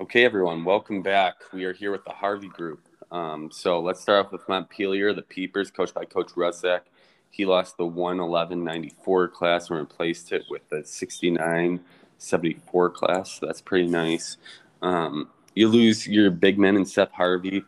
Okay, 0.00 0.24
everyone, 0.24 0.64
welcome 0.64 1.02
back. 1.02 1.34
We 1.52 1.66
are 1.66 1.74
here 1.74 1.92
with 1.92 2.06
the 2.06 2.12
Harvey 2.12 2.48
Group. 2.48 2.88
Um, 3.12 3.50
so 3.52 3.80
let's 3.80 4.00
start 4.00 4.24
off 4.24 4.32
with 4.32 4.48
Montpelier, 4.48 5.12
the 5.12 5.20
Peepers, 5.20 5.70
coached 5.70 5.92
by 5.92 6.06
Coach 6.06 6.28
Ruszak. 6.28 6.84
He 7.28 7.44
lost 7.44 7.76
the 7.76 7.84
111.94 7.84 9.30
class 9.30 9.68
and 9.68 9.78
replaced 9.78 10.32
it 10.32 10.44
with 10.48 10.66
the 10.70 10.76
69.74 10.76 12.94
class. 12.94 13.38
So 13.38 13.44
that's 13.44 13.60
pretty 13.60 13.88
nice. 13.88 14.38
Um, 14.80 15.28
you 15.54 15.68
lose 15.68 16.08
your 16.08 16.30
big 16.30 16.58
men 16.58 16.76
and 16.76 16.88
Seth 16.88 17.12
Harvey. 17.12 17.62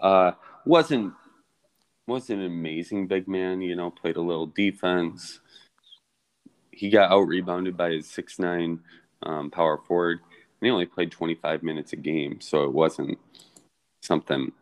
Uh, 0.00 0.30
wasn't 0.64 1.12
wasn't 2.06 2.40
an 2.40 2.46
amazing 2.46 3.08
big 3.08 3.28
man. 3.28 3.60
You 3.60 3.76
know, 3.76 3.90
played 3.90 4.16
a 4.16 4.22
little 4.22 4.46
defense. 4.46 5.40
He 6.70 6.88
got 6.88 7.12
out 7.12 7.28
rebounded 7.28 7.76
by 7.76 7.90
his 7.90 8.08
six 8.08 8.38
nine 8.38 8.80
um, 9.22 9.50
power 9.50 9.76
forward 9.76 10.20
he 10.60 10.70
only 10.70 10.86
played 10.86 11.10
25 11.10 11.62
minutes 11.62 11.92
a 11.92 11.96
game, 11.96 12.40
so 12.40 12.64
it 12.64 12.72
wasn't 12.72 13.18
something 14.02 14.52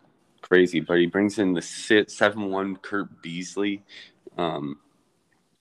crazy. 0.42 0.80
But 0.80 0.98
he 0.98 1.06
brings 1.06 1.38
in 1.38 1.54
the 1.54 1.62
7 1.62 2.50
1 2.50 2.76
Kurt 2.76 3.22
Beasley, 3.22 3.82
um, 4.36 4.78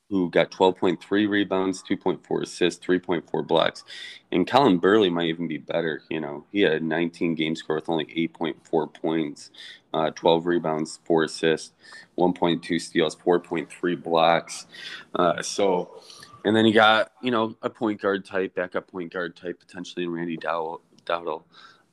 who 0.09 0.29
got 0.29 0.51
12.3 0.51 1.27
rebounds, 1.27 1.83
2.4 1.83 2.43
assists, 2.43 2.85
3.4 2.85 3.47
blocks. 3.47 3.83
And 4.31 4.47
Colin 4.47 4.77
Burley 4.77 5.09
might 5.09 5.27
even 5.27 5.47
be 5.47 5.57
better. 5.57 6.01
You 6.09 6.21
know, 6.21 6.45
he 6.51 6.61
had 6.61 6.73
a 6.73 6.79
19 6.79 7.35
game 7.35 7.55
score 7.55 7.77
with 7.77 7.89
only 7.89 8.05
8.4 8.05 8.93
points, 8.93 9.51
uh, 9.93 10.11
12 10.11 10.45
rebounds, 10.45 10.99
4 11.05 11.23
assists, 11.23 11.71
1.2 12.17 12.79
steals, 12.79 13.15
4.3 13.15 14.03
blocks. 14.03 14.67
Uh, 15.15 15.41
so, 15.41 16.01
and 16.45 16.55
then 16.55 16.65
you 16.65 16.73
got, 16.73 17.11
you 17.21 17.31
know, 17.31 17.55
a 17.63 17.69
point 17.69 17.99
guard 17.99 18.23
type, 18.23 18.53
backup 18.53 18.87
point 18.87 19.11
guard 19.11 19.35
type, 19.35 19.59
potentially 19.59 20.05
in 20.05 20.11
Randy 20.11 20.37
Dowdle. 20.37 21.43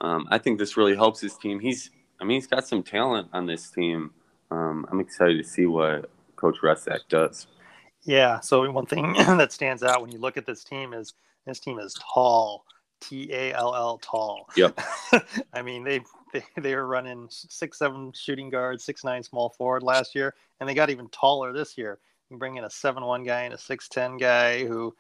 Um, 0.03 0.29
I 0.31 0.37
think 0.39 0.59
this 0.59 0.77
really 0.77 0.95
helps 0.95 1.21
his 1.21 1.37
team. 1.39 1.59
He's, 1.59 1.91
I 2.21 2.25
mean, 2.25 2.37
he's 2.37 2.47
got 2.47 2.69
some 2.69 2.83
talent 2.83 3.29
on 3.33 3.47
this 3.47 3.71
team. 3.71 4.11
Um, 4.51 4.87
I'm 4.91 5.01
excited 5.01 5.43
to 5.43 5.49
see 5.49 5.65
what 5.65 6.11
Coach 6.37 6.59
Ruszak 6.63 7.01
does. 7.09 7.47
Yeah. 8.03 8.41
So 8.41 8.71
one 8.71 8.85
thing 8.85 9.13
that 9.17 9.53
stands 9.53 9.83
out 9.83 10.03
when 10.03 10.13
you 10.13 10.19
look 10.19 10.37
at 10.37 10.45
this 10.45 10.65
team 10.65 10.93
is 10.93 11.15
this 11.47 11.59
team 11.59 11.79
is 11.79 11.95
tall, 12.13 12.67
T 13.01 13.33
A 13.33 13.55
L 13.55 13.75
L, 13.75 13.99
tall. 13.99 14.49
Yep. 14.55 14.79
I 15.55 15.63
mean, 15.63 15.83
they, 15.83 16.01
they 16.35 16.45
they 16.61 16.75
were 16.75 16.87
running 16.87 17.27
six 17.31 17.79
seven 17.79 18.13
shooting 18.13 18.51
guard, 18.51 18.81
six 18.83 19.03
nine 19.03 19.23
small 19.23 19.49
forward 19.49 19.83
last 19.83 20.15
year, 20.15 20.35
and 20.61 20.69
they 20.69 20.75
got 20.75 20.91
even 20.91 21.09
taller 21.09 21.53
this 21.53 21.79
year. 21.79 21.99
Bring 22.39 22.57
in 22.57 22.65
a 22.65 22.71
seven 22.71 23.05
one 23.05 23.25
guy 23.25 23.43
and 23.43 23.55
a 23.55 23.59
six 23.59 23.89
ten 23.89 24.17
guy 24.17 24.65
who 24.65 24.95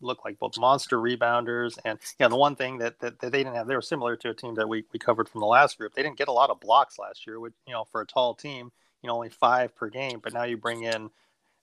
look 0.00 0.24
like 0.24 0.38
both 0.38 0.58
monster 0.58 0.98
rebounders. 0.98 1.78
And 1.84 1.98
yeah, 2.18 2.28
the 2.28 2.36
one 2.36 2.56
thing 2.56 2.78
that, 2.78 3.00
that, 3.00 3.18
that, 3.20 3.32
they 3.32 3.42
didn't 3.42 3.56
have, 3.56 3.66
they 3.66 3.74
were 3.74 3.82
similar 3.82 4.16
to 4.16 4.30
a 4.30 4.34
team 4.34 4.54
that 4.54 4.68
we, 4.68 4.84
we 4.92 4.98
covered 4.98 5.28
from 5.28 5.40
the 5.40 5.46
last 5.46 5.78
group. 5.78 5.94
They 5.94 6.02
didn't 6.02 6.18
get 6.18 6.28
a 6.28 6.32
lot 6.32 6.50
of 6.50 6.60
blocks 6.60 6.98
last 6.98 7.26
year, 7.26 7.40
which, 7.40 7.54
you 7.66 7.72
know, 7.72 7.84
for 7.90 8.00
a 8.00 8.06
tall 8.06 8.34
team, 8.34 8.70
you 9.02 9.08
know, 9.08 9.14
only 9.14 9.30
five 9.30 9.74
per 9.74 9.88
game. 9.88 10.20
But 10.22 10.32
now 10.32 10.44
you 10.44 10.56
bring 10.56 10.84
in 10.84 11.10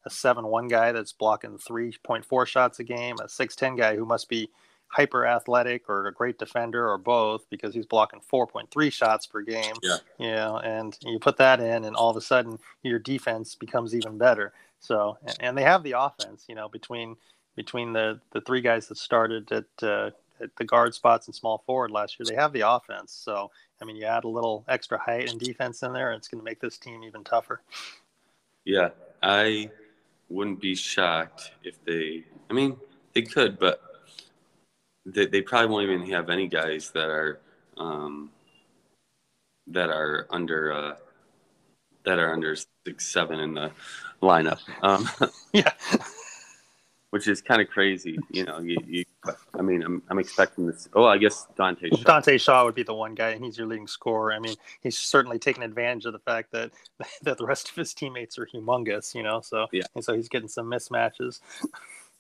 a 0.06 0.10
seven 0.10 0.46
one 0.48 0.68
guy 0.68 0.92
that's 0.92 1.14
blocking 1.14 1.58
3.4 1.58 2.48
shots 2.48 2.80
a 2.80 2.84
game, 2.84 3.16
a 3.24 3.30
six 3.30 3.56
ten 3.56 3.76
guy 3.76 3.96
who 3.96 4.06
must 4.06 4.30
be 4.30 4.50
hyper 4.88 5.26
athletic 5.26 5.90
or 5.90 6.08
a 6.08 6.14
great 6.14 6.38
defender 6.38 6.90
or 6.90 6.98
both 6.98 7.50
because 7.50 7.74
he's 7.74 7.86
blocking 7.86 8.20
4.3 8.32 8.92
shots 8.92 9.26
per 9.26 9.42
game. 9.42 9.76
Yeah. 9.82 9.98
You 10.20 10.32
know, 10.32 10.58
and 10.58 10.98
you 11.02 11.18
put 11.18 11.38
that 11.38 11.62
in, 11.62 11.86
and 11.86 11.96
all 11.96 12.10
of 12.10 12.18
a 12.18 12.22
sudden 12.22 12.60
your 12.84 13.00
defense 13.00 13.56
becomes 13.56 13.96
even 13.96 14.18
better. 14.18 14.54
So, 14.82 15.18
and 15.40 15.58
they 15.58 15.62
have 15.64 15.84
the 15.84 15.94
offense, 15.98 16.46
you 16.50 16.56
know, 16.56 16.68
between 16.68 17.16
between 17.56 17.94
the 17.94 18.20
the 18.32 18.42
three 18.42 18.62
guys 18.62 18.88
that 18.88 18.98
started 18.98 19.52
at, 19.52 19.66
uh, 19.84 20.10
at 20.42 20.56
the 20.58 20.66
guard 20.66 20.94
spots 20.96 21.28
and 21.28 21.36
small 21.36 21.64
forward 21.66 21.92
last 21.92 22.20
year, 22.20 22.26
they 22.28 22.36
have 22.36 22.52
the 22.52 22.68
offense. 22.68 23.14
So, 23.14 23.52
I 23.80 23.86
mean, 23.86 23.96
you 23.96 24.06
add 24.06 24.24
a 24.24 24.28
little 24.28 24.66
extra 24.68 24.98
height 24.98 25.30
and 25.30 25.40
defense 25.40 25.84
in 25.84 25.94
there, 25.94 26.12
and 26.12 26.18
it's 26.18 26.28
going 26.28 26.42
to 26.42 26.46
make 26.46 26.60
this 26.60 26.80
team 26.80 27.04
even 27.04 27.24
tougher. 27.24 27.62
Yeah, 28.66 28.90
I 29.22 29.70
wouldn't 30.30 30.60
be 30.60 30.76
shocked 30.76 31.52
if 31.64 31.84
they. 31.86 32.24
I 32.50 32.54
mean, 32.54 32.76
they 33.14 33.22
could, 33.22 33.60
but 33.60 33.82
they, 35.06 35.28
they 35.28 35.42
probably 35.42 35.70
won't 35.70 35.90
even 35.90 36.10
have 36.12 36.30
any 36.30 36.48
guys 36.48 36.90
that 36.92 37.10
are 37.10 37.40
um, 37.78 38.32
that 39.68 39.90
are 39.90 40.26
under 40.32 40.74
uh, 40.74 40.96
that 42.06 42.20
are 42.20 42.34
under 42.34 42.56
six 42.86 43.08
seven 43.08 43.40
in 43.40 43.54
the 43.54 43.72
lineup. 44.22 44.60
Um, 44.82 45.10
yeah, 45.54 45.72
which 47.12 47.28
is 47.28 47.42
kind 47.42 47.62
of 47.62 47.70
crazy. 47.70 48.18
You 48.30 48.46
know, 48.46 48.60
you, 48.60 48.78
you, 48.88 49.06
I 49.54 49.62
mean, 49.62 49.84
I'm, 49.84 50.02
I'm 50.10 50.20
expecting 50.20 50.66
this. 50.66 50.88
Oh, 50.94 51.06
I 51.06 51.18
guess 51.18 51.48
Dante 51.58 51.90
Shaw. 51.90 52.04
Dante 52.04 52.38
Shaw 52.38 52.66
would 52.66 52.76
be 52.76 52.84
the 52.84 52.94
one 52.94 53.16
guy, 53.16 53.30
and 53.30 53.44
he's 53.44 53.58
your 53.58 53.68
leading 53.68 53.88
scorer. 53.88 54.34
I 54.34 54.40
mean, 54.40 54.56
he's 54.82 54.98
certainly 54.98 55.38
taken 55.40 55.64
advantage 55.64 56.06
of 56.06 56.14
the 56.14 56.20
fact 56.20 56.52
that 56.52 56.72
that 57.22 57.38
the 57.38 57.46
rest 57.46 57.70
of 57.70 57.76
his 57.76 57.94
teammates 57.94 58.38
are 58.38 58.48
humongous. 58.48 59.14
You 59.14 59.24
know, 59.24 59.42
so 59.42 59.68
yeah, 59.72 59.84
and 59.96 60.04
so 60.04 60.16
he's 60.16 60.30
getting 60.30 60.50
some 60.50 60.68
mismatches. 60.68 61.40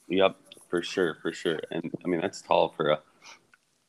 Yep, 0.07 0.35
for 0.69 0.81
sure, 0.81 1.17
for 1.21 1.31
sure. 1.31 1.59
And 1.71 1.91
I 2.03 2.07
mean, 2.07 2.21
that's 2.21 2.41
tall 2.41 2.73
for 2.75 2.89
a 2.89 2.99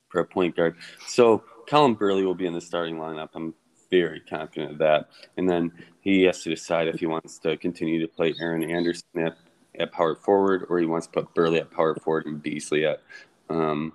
for 0.09 0.21
a 0.21 0.25
point 0.25 0.55
guard. 0.55 0.77
So 1.07 1.43
Colin 1.69 1.95
Burley 1.95 2.25
will 2.25 2.35
be 2.35 2.47
in 2.47 2.53
the 2.53 2.61
starting 2.61 2.97
lineup. 2.97 3.31
I'm 3.35 3.55
very 3.93 4.21
confident 4.21 4.73
of 4.73 4.79
that. 4.79 5.11
And 5.37 5.49
then 5.49 5.71
he 6.01 6.23
has 6.23 6.43
to 6.43 6.51
decide 6.51 6.89
if 6.89 6.99
he 6.99 7.07
wants 7.07 7.39
to 7.41 7.57
continue 7.59 8.01
to 8.01 8.09
play 8.09 8.35
Aaron 8.41 8.65
Anderson 8.65 9.05
at, 9.19 9.37
at 9.79 9.93
power 9.93 10.17
forward 10.17 10.65
or 10.69 10.79
he 10.79 10.87
wants 10.87 11.07
to 11.07 11.13
put 11.13 11.35
Burley 11.35 11.61
at 11.61 11.71
power 11.71 11.95
forward 11.95 12.27
and 12.27 12.43
Beasley 12.43 12.87
at 12.87 13.03
um, 13.51 13.93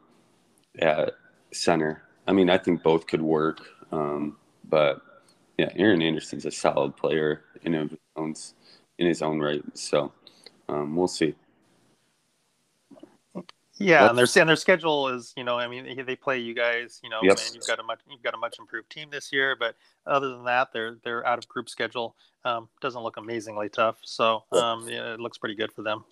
at 0.80 1.13
center. 1.52 2.03
I 2.28 2.34
mean, 2.34 2.50
I 2.50 2.57
think 2.59 2.84
both 2.84 3.07
could 3.07 3.22
work, 3.22 3.62
um, 3.91 4.38
but 4.69 5.02
yeah, 5.57 5.72
Aaron 5.75 6.03
Anderson's 6.03 6.46
a 6.46 6.52
solid 6.52 6.96
player 6.96 7.46
in 7.63 7.74
his 7.74 7.90
own 8.16 8.36
in 9.00 9.07
his 9.07 9.22
own 9.24 9.40
right. 9.40 9.63
So 9.74 10.13
um, 10.69 10.96
we'll 10.96 11.07
see. 11.07 11.34
Yeah, 13.80 14.10
and 14.10 14.18
their 14.18 14.28
and 14.38 14.50
their 14.50 14.56
schedule 14.56 15.10
is, 15.10 15.34
you 15.38 15.44
know, 15.44 15.60
I 15.60 15.68
mean, 15.68 16.04
they 16.06 16.16
play 16.16 16.40
you 16.40 16.54
guys, 16.54 17.00
you 17.04 17.10
know, 17.10 17.20
yep. 17.22 17.38
and 17.46 17.56
you've 17.56 17.68
got 17.68 17.80
a 17.80 17.84
much 17.84 18.00
you've 18.10 18.24
got 18.24 18.34
a 18.34 18.38
much 18.38 18.58
improved 18.60 18.90
team 18.90 19.10
this 19.12 19.32
year. 19.32 19.56
But 19.58 19.76
other 20.06 20.30
than 20.30 20.46
that, 20.46 20.74
they're 20.74 20.96
they're 21.04 21.26
out 21.26 21.38
of 21.38 21.48
group 21.48 21.70
schedule 21.70 22.16
um, 22.48 22.70
doesn't 22.82 23.02
look 23.02 23.18
amazingly 23.18 23.70
tough. 23.70 23.98
So 24.04 24.44
um, 24.52 24.88
yeah, 24.88 25.14
it 25.14 25.20
looks 25.20 25.38
pretty 25.38 25.56
good 25.56 25.72
for 25.72 25.82
them. 25.82 26.06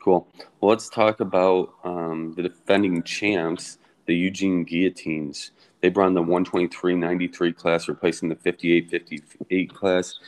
Cool. 0.00 0.28
Well, 0.60 0.70
let's 0.70 0.88
talk 0.88 1.20
about 1.20 1.74
um, 1.84 2.34
the 2.36 2.42
defending 2.42 3.02
champs, 3.02 3.78
the 4.06 4.14
Eugene 4.14 4.64
Guillotines. 4.64 5.52
They 5.80 5.88
brought 5.88 6.08
in 6.08 6.14
the 6.14 6.22
123.93 6.22 7.56
class, 7.56 7.88
replacing 7.88 8.28
the 8.28 8.36
58.58 8.36 9.68
class. 9.72 10.18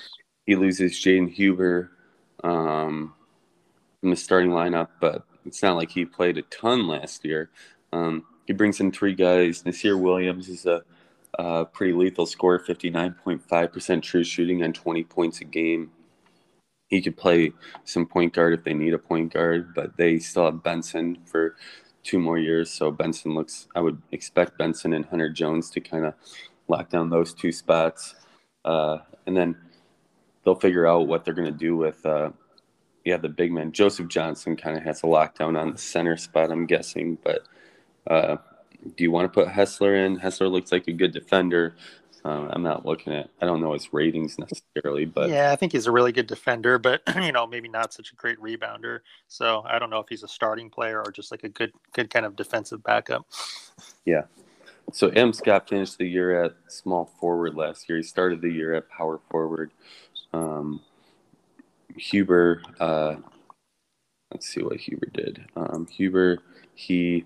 He 0.46 0.56
loses 0.56 0.92
Jaden 0.92 1.30
Huber 1.30 1.90
um, 2.42 3.14
from 4.00 4.10
the 4.10 4.16
starting 4.16 4.50
lineup, 4.50 4.88
but 5.00 5.24
it's 5.46 5.62
not 5.62 5.76
like 5.76 5.90
he 5.90 6.04
played 6.04 6.38
a 6.38 6.42
ton 6.42 6.86
last 6.86 7.24
year. 7.24 7.50
Um, 7.92 8.24
he 8.46 8.52
brings 8.52 8.80
in 8.80 8.92
three 8.92 9.14
guys. 9.14 9.64
Nasir 9.64 9.96
Williams 9.96 10.48
is 10.48 10.66
a, 10.66 10.82
a 11.38 11.64
pretty 11.64 11.92
lethal 11.92 12.26
scorer, 12.26 12.58
59.5% 12.58 14.02
true 14.02 14.24
shooting 14.24 14.62
on 14.62 14.72
20 14.72 15.04
points 15.04 15.40
a 15.40 15.44
game. 15.44 15.90
He 16.88 17.00
could 17.00 17.16
play 17.16 17.52
some 17.84 18.06
point 18.06 18.34
guard 18.34 18.54
if 18.54 18.64
they 18.64 18.74
need 18.74 18.94
a 18.94 18.98
point 18.98 19.32
guard, 19.32 19.74
but 19.74 19.96
they 19.96 20.18
still 20.18 20.44
have 20.44 20.62
Benson 20.62 21.18
for 21.24 21.56
two 22.02 22.18
more 22.18 22.38
years. 22.38 22.70
So 22.70 22.90
Benson 22.90 23.34
looks, 23.34 23.66
I 23.74 23.80
would 23.80 24.00
expect 24.12 24.58
Benson 24.58 24.92
and 24.92 25.04
Hunter 25.06 25.30
Jones 25.30 25.70
to 25.70 25.80
kind 25.80 26.04
of 26.04 26.14
lock 26.68 26.90
down 26.90 27.10
those 27.10 27.32
two 27.32 27.50
spots. 27.50 28.14
Uh, 28.64 28.98
and 29.26 29.36
then 29.36 29.56
they'll 30.44 30.54
figure 30.54 30.86
out 30.86 31.08
what 31.08 31.24
they're 31.24 31.34
going 31.34 31.50
to 31.50 31.58
do 31.58 31.76
with 31.76 32.04
uh, 32.04 32.30
yeah, 33.04 33.18
the 33.18 33.28
big 33.28 33.52
man 33.52 33.72
Joseph 33.72 34.08
Johnson 34.08 34.56
kind 34.56 34.76
of 34.76 34.82
has 34.82 35.02
a 35.02 35.06
lockdown 35.06 35.60
on 35.60 35.72
the 35.72 35.78
center 35.78 36.16
spot, 36.16 36.50
I'm 36.50 36.66
guessing. 36.66 37.18
But 37.22 37.46
uh, 38.06 38.36
do 38.96 39.04
you 39.04 39.10
want 39.10 39.32
to 39.32 39.34
put 39.34 39.52
Hessler 39.52 39.94
in? 39.94 40.18
Hessler 40.18 40.48
looks 40.48 40.72
like 40.72 40.88
a 40.88 40.92
good 40.92 41.12
defender. 41.12 41.76
Uh, 42.24 42.48
I'm 42.50 42.62
not 42.62 42.86
looking 42.86 43.12
at. 43.12 43.28
I 43.42 43.44
don't 43.44 43.60
know 43.60 43.74
his 43.74 43.92
ratings 43.92 44.38
necessarily, 44.38 45.04
but 45.04 45.28
yeah, 45.28 45.52
I 45.52 45.56
think 45.56 45.72
he's 45.72 45.86
a 45.86 45.92
really 45.92 46.12
good 46.12 46.26
defender, 46.26 46.78
but 46.78 47.02
you 47.22 47.32
know 47.32 47.46
maybe 47.46 47.68
not 47.68 47.92
such 47.92 48.12
a 48.12 48.14
great 48.14 48.38
rebounder. 48.40 49.00
So 49.28 49.62
I 49.66 49.78
don't 49.78 49.90
know 49.90 49.98
if 49.98 50.08
he's 50.08 50.22
a 50.22 50.28
starting 50.28 50.70
player 50.70 51.02
or 51.04 51.12
just 51.12 51.30
like 51.30 51.44
a 51.44 51.50
good, 51.50 51.72
good 51.92 52.08
kind 52.08 52.24
of 52.24 52.34
defensive 52.34 52.82
backup. 52.82 53.26
Yeah. 54.06 54.22
So 54.92 55.08
M. 55.08 55.32
Scott 55.32 55.68
finished 55.68 55.98
the 55.98 56.06
year 56.06 56.44
at 56.44 56.54
small 56.68 57.06
forward 57.20 57.54
last 57.54 57.88
year. 57.88 57.98
He 57.98 58.02
started 58.02 58.40
the 58.40 58.50
year 58.50 58.74
at 58.74 58.88
power 58.88 59.20
forward. 59.30 59.70
Um, 60.32 60.80
Huber, 61.96 62.62
uh, 62.80 63.16
let's 64.32 64.48
see 64.48 64.62
what 64.62 64.78
Huber 64.78 65.06
did. 65.12 65.44
Um, 65.56 65.86
Huber, 65.86 66.38
he 66.74 67.24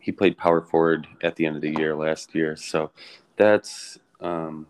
he 0.00 0.12
played 0.12 0.38
power 0.38 0.60
forward 0.62 1.06
at 1.22 1.34
the 1.36 1.46
end 1.46 1.56
of 1.56 1.62
the 1.62 1.74
year 1.78 1.94
last 1.94 2.34
year, 2.34 2.56
so 2.56 2.90
that's 3.36 3.98
um, 4.20 4.66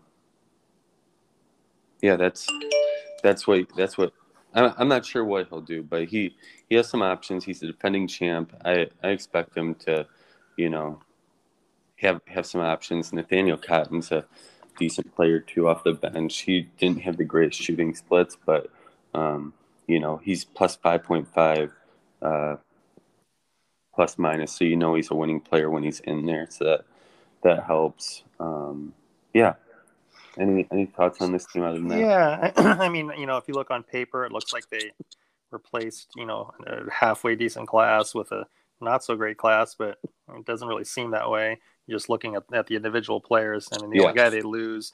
yeah, 2.01 2.15
that's 2.15 2.47
that's 3.23 3.47
what 3.47 3.67
that's 3.75 3.97
what 3.97 4.13
I'm 4.53 4.87
not 4.87 5.05
sure 5.05 5.23
what 5.23 5.47
he'll 5.49 5.61
do, 5.61 5.83
but 5.83 6.05
he 6.05 6.35
he 6.69 6.75
has 6.75 6.89
some 6.89 7.01
options. 7.01 7.43
He's 7.45 7.61
a 7.63 7.67
defending 7.67 8.07
champ. 8.07 8.53
I 8.65 8.87
I 9.03 9.09
expect 9.09 9.55
him 9.55 9.75
to, 9.85 10.07
you 10.57 10.69
know, 10.69 10.99
have 11.97 12.21
have 12.27 12.45
some 12.45 12.61
options. 12.61 13.13
Nathaniel 13.13 13.57
Cotton's 13.57 14.11
a 14.11 14.25
decent 14.79 15.13
player 15.15 15.39
too 15.39 15.67
off 15.67 15.83
the 15.83 15.93
bench. 15.93 16.39
He 16.41 16.69
didn't 16.79 17.01
have 17.01 17.17
the 17.17 17.23
greatest 17.23 17.61
shooting 17.61 17.93
splits, 17.93 18.37
but 18.45 18.67
um, 19.13 19.53
you 19.87 19.99
know 19.99 20.17
he's 20.17 20.45
plus 20.45 20.75
five 20.75 21.03
point 21.03 21.27
five. 21.33 21.71
Uh, 22.21 22.57
plus 23.97 24.17
minus, 24.19 24.53
so 24.53 24.63
you 24.63 24.75
know 24.75 24.93
he's 24.93 25.09
a 25.09 25.15
winning 25.15 25.41
player 25.41 25.69
when 25.69 25.83
he's 25.83 25.99
in 26.01 26.25
there. 26.25 26.47
So 26.49 26.65
that 26.65 26.85
that 27.43 27.63
helps. 27.65 28.23
Um, 28.39 28.93
yeah. 29.33 29.55
Any 30.39 30.67
any 30.71 30.85
thoughts 30.85 31.19
on 31.19 31.31
this 31.31 31.45
team 31.47 31.63
other 31.63 31.79
than 31.79 31.87
that? 31.87 31.99
Yeah, 31.99 32.51
I 32.79 32.89
mean, 32.89 33.11
you 33.17 33.25
know, 33.25 33.37
if 33.37 33.47
you 33.47 33.55
look 33.55 33.71
on 33.71 33.81
paper, 33.81 34.23
it 34.23 34.31
looks 34.31 34.53
like 34.53 34.69
they 34.69 34.91
replaced, 35.49 36.09
you 36.15 36.25
know, 36.25 36.53
a 36.67 36.89
halfway 36.91 37.35
decent 37.35 37.67
class 37.67 38.13
with 38.13 38.31
a 38.31 38.45
not 38.79 39.03
so 39.03 39.15
great 39.15 39.37
class, 39.37 39.73
but 39.73 39.97
it 40.35 40.45
doesn't 40.45 40.67
really 40.67 40.83
seem 40.83 41.09
that 41.11 41.29
way. 41.29 41.57
Just 41.89 42.07
looking 42.07 42.35
at, 42.35 42.43
at 42.53 42.67
the 42.67 42.75
individual 42.75 43.19
players, 43.19 43.67
I 43.71 43.81
mean, 43.81 43.89
the 43.89 44.01
only 44.01 44.13
guy 44.13 44.29
they 44.29 44.41
lose 44.41 44.93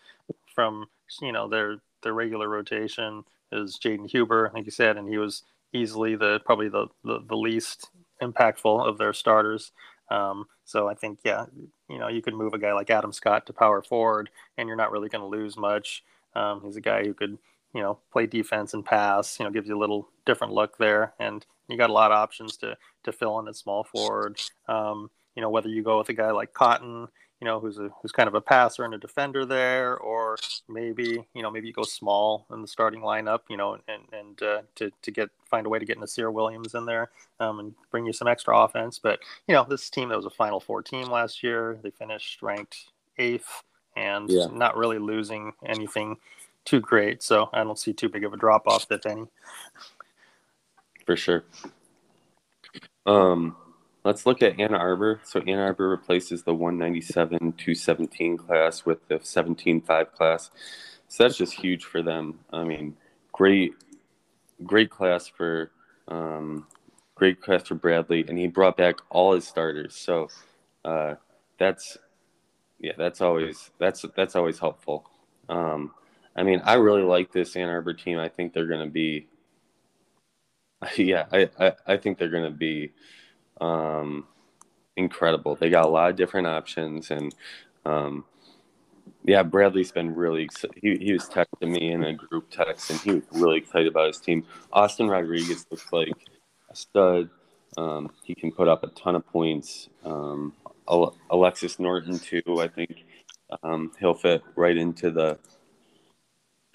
from, 0.56 0.86
you 1.21 1.33
know, 1.33 1.50
their 1.50 1.77
their 2.04 2.13
regular 2.13 2.48
rotation 2.48 3.25
is 3.53 3.77
Jaden 3.77 4.09
Huber, 4.09 4.51
like 4.53 4.65
you 4.65 4.71
said, 4.71 4.97
and 4.97 5.07
he 5.07 5.17
was 5.17 5.44
easily 5.73 6.15
the 6.15 6.39
probably 6.45 6.69
the, 6.69 6.88
the, 7.03 7.19
the 7.27 7.35
least 7.35 7.89
impactful 8.21 8.88
of 8.88 8.97
their 8.97 9.13
starters. 9.13 9.71
Um, 10.09 10.45
so 10.65 10.88
I 10.88 10.94
think, 10.94 11.19
yeah, 11.23 11.45
you 11.89 11.97
know, 12.00 12.07
you 12.07 12.21
could 12.21 12.35
move 12.35 12.53
a 12.53 12.59
guy 12.59 12.73
like 12.73 12.89
Adam 12.89 13.11
Scott 13.11 13.45
to 13.47 13.53
power 13.53 13.81
forward, 13.81 14.29
and 14.57 14.67
you're 14.67 14.77
not 14.77 14.91
really 14.91 15.09
going 15.09 15.21
to 15.21 15.27
lose 15.27 15.57
much. 15.57 16.03
Um, 16.35 16.61
he's 16.63 16.75
a 16.75 16.81
guy 16.81 17.03
who 17.03 17.13
could, 17.13 17.38
you 17.73 17.81
know, 17.81 18.00
play 18.11 18.27
defense 18.27 18.73
and 18.73 18.85
pass. 18.85 19.39
You 19.39 19.45
know, 19.45 19.51
gives 19.51 19.67
you 19.67 19.77
a 19.77 19.79
little 19.79 20.09
different 20.25 20.53
look 20.53 20.77
there, 20.77 21.13
and 21.19 21.45
you 21.67 21.77
got 21.77 21.89
a 21.89 21.94
lot 21.94 22.11
of 22.11 22.17
options 22.17 22.57
to 22.57 22.77
to 23.03 23.11
fill 23.11 23.39
in 23.39 23.47
at 23.47 23.55
small 23.55 23.83
forward. 23.83 24.39
Um, 24.67 25.09
you 25.35 25.41
know, 25.41 25.50
whether 25.50 25.69
you 25.69 25.83
go 25.83 25.97
with 25.97 26.09
a 26.09 26.13
guy 26.13 26.31
like 26.31 26.53
Cotton, 26.53 27.07
you 27.43 27.49
know, 27.49 27.59
who's 27.59 27.77
a 27.77 27.89
who's 28.01 28.13
kind 28.13 28.29
of 28.29 28.35
a 28.35 28.39
passer 28.39 28.85
and 28.85 28.93
a 28.93 28.97
defender 28.97 29.45
there, 29.45 29.97
or 29.97 30.37
maybe 30.69 31.27
you 31.33 31.41
know 31.41 31.51
maybe 31.51 31.67
you 31.67 31.73
go 31.73 31.83
small 31.83 32.45
in 32.53 32.61
the 32.61 32.67
starting 32.69 33.01
lineup, 33.01 33.41
you 33.49 33.57
know, 33.57 33.77
and 33.89 34.03
and 34.13 34.41
uh, 34.41 34.61
to 34.75 34.89
to 35.01 35.11
get 35.11 35.29
find 35.43 35.65
a 35.65 35.69
way 35.69 35.77
to 35.77 35.83
get 35.83 35.99
Nassir 35.99 36.31
Williams 36.31 36.73
in 36.73 36.85
there 36.85 37.09
um, 37.41 37.59
and 37.59 37.73
bring 37.91 38.05
you 38.05 38.13
some 38.13 38.29
extra 38.29 38.57
offense. 38.57 38.97
But 38.97 39.19
you 39.45 39.53
know, 39.53 39.65
this 39.67 39.89
team 39.89 40.07
that 40.07 40.15
was 40.15 40.25
a 40.25 40.29
Final 40.29 40.61
Four 40.61 40.81
team 40.83 41.07
last 41.07 41.43
year, 41.43 41.77
they 41.83 41.89
finished 41.89 42.41
ranked 42.41 42.85
eighth 43.17 43.63
and 43.97 44.29
yeah. 44.29 44.45
not 44.49 44.77
really 44.77 44.97
losing 44.97 45.51
anything 45.65 46.15
too 46.63 46.79
great. 46.79 47.21
So 47.23 47.49
I 47.51 47.65
don't 47.65 47.77
see 47.77 47.91
too 47.91 48.07
big 48.07 48.23
of 48.23 48.31
a 48.31 48.37
drop 48.37 48.67
off, 48.67 48.89
if 48.89 49.05
any. 49.05 49.25
For 51.05 51.17
sure. 51.17 51.43
Um, 53.05 53.57
Let's 54.03 54.25
look 54.25 54.41
at 54.41 54.59
Ann 54.59 54.73
Arbor. 54.73 55.21
So 55.23 55.39
Ann 55.41 55.59
Arbor 55.59 55.88
replaces 55.89 56.44
the 56.44 56.53
197 56.53 57.38
217 57.39 58.38
class 58.38 58.85
with 58.85 59.07
the 59.07 59.15
17.5 59.15 60.11
class. 60.11 60.51
So 61.07 61.23
that's 61.23 61.38
just 61.38 61.53
huge 61.53 61.85
for 61.85 62.01
them. 62.01 62.39
I 62.51 62.63
mean, 62.63 62.97
great, 63.31 63.73
great 64.63 64.89
class 64.89 65.27
for, 65.27 65.71
um, 66.09 66.67
great 67.15 67.41
class 67.41 67.67
for 67.67 67.75
Bradley, 67.75 68.25
and 68.27 68.38
he 68.38 68.47
brought 68.47 68.75
back 68.75 68.97
all 69.09 69.33
his 69.33 69.47
starters. 69.47 69.95
So 69.95 70.27
uh, 70.83 71.15
that's, 71.57 71.97
yeah, 72.79 72.94
that's 72.97 73.21
always 73.21 73.71
that's 73.79 74.03
that's 74.15 74.35
always 74.35 74.59
helpful. 74.59 75.09
Um, 75.47 75.94
I 76.35 76.44
mean, 76.44 76.61
I 76.65 76.73
really 76.73 77.03
like 77.03 77.31
this 77.31 77.55
Ann 77.55 77.69
Arbor 77.69 77.94
team. 77.94 78.17
I 78.17 78.27
think 78.27 78.53
they're 78.53 78.67
going 78.67 78.85
to 78.85 78.91
be, 78.91 79.27
yeah, 80.97 81.25
I, 81.31 81.50
I, 81.59 81.73
I 81.88 81.97
think 81.97 82.17
they're 82.17 82.29
going 82.29 82.44
to 82.44 82.57
be 82.57 82.91
um, 83.63 84.27
incredible. 84.98 85.56
They 85.56 85.69
got 85.69 85.86
a 85.86 85.89
lot 85.89 86.10
of 86.10 86.15
different 86.15 86.48
options, 86.48 87.12
and 87.12 87.33
um, 87.86 88.25
yeah, 89.24 89.44
Bradley's 89.44 89.92
been 89.92 90.13
really. 90.13 90.50
He 90.75 90.98
he 90.98 91.13
was 91.13 91.30
texting 91.30 91.71
me 91.71 91.92
in 91.92 92.04
a 92.04 92.13
group 92.13 92.50
text, 92.51 92.92
and 92.92 93.00
he 93.00 93.12
was 93.13 93.24
really 93.31 93.57
excited 93.57 93.88
about 93.88 94.07
his 94.07 94.19
team. 94.19 94.45
Austin 94.71 95.07
Rodriguez 95.07 95.65
looks 95.71 95.92
like 95.92 96.13
a 96.69 96.75
stud. 96.75 97.30
Um, 97.77 98.12
he 98.24 98.36
can 98.36 98.51
put 98.51 98.68
up 98.68 98.83
a 98.83 98.88
ton 98.88 99.15
of 99.15 99.25
points. 99.25 99.89
Um, 100.06 100.54
Alexis 101.31 101.80
Norton 101.80 102.19
too. 102.19 102.60
I 102.60 102.68
think 102.68 103.06
um, 103.63 103.92
he'll 104.00 104.13
fit 104.13 104.44
right 104.56 104.75
into 104.75 105.10
the 105.10 105.39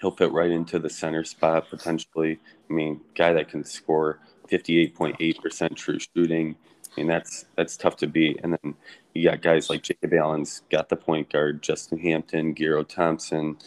he'll 0.01 0.11
fit 0.11 0.31
right 0.31 0.49
into 0.49 0.79
the 0.79 0.89
center 0.89 1.23
spot 1.23 1.69
potentially. 1.69 2.39
I 2.69 2.73
mean, 2.73 3.01
guy 3.15 3.33
that 3.33 3.49
can 3.49 3.63
score 3.63 4.19
58.8% 4.51 5.75
true 5.75 5.99
shooting. 5.99 6.55
I 6.91 7.01
mean, 7.01 7.07
that's 7.07 7.45
that's 7.55 7.77
tough 7.77 7.97
to 7.97 8.07
beat. 8.07 8.39
And 8.43 8.57
then 8.61 8.75
you 9.13 9.29
got 9.29 9.41
guys 9.41 9.69
like 9.69 9.83
Jacob 9.83 10.13
Allen's 10.13 10.63
got 10.69 10.89
the 10.89 10.95
point 10.95 11.31
guard, 11.31 11.61
Justin 11.61 11.99
Hampton, 11.99 12.53
Gero 12.55 12.83
Thompson. 12.83 13.57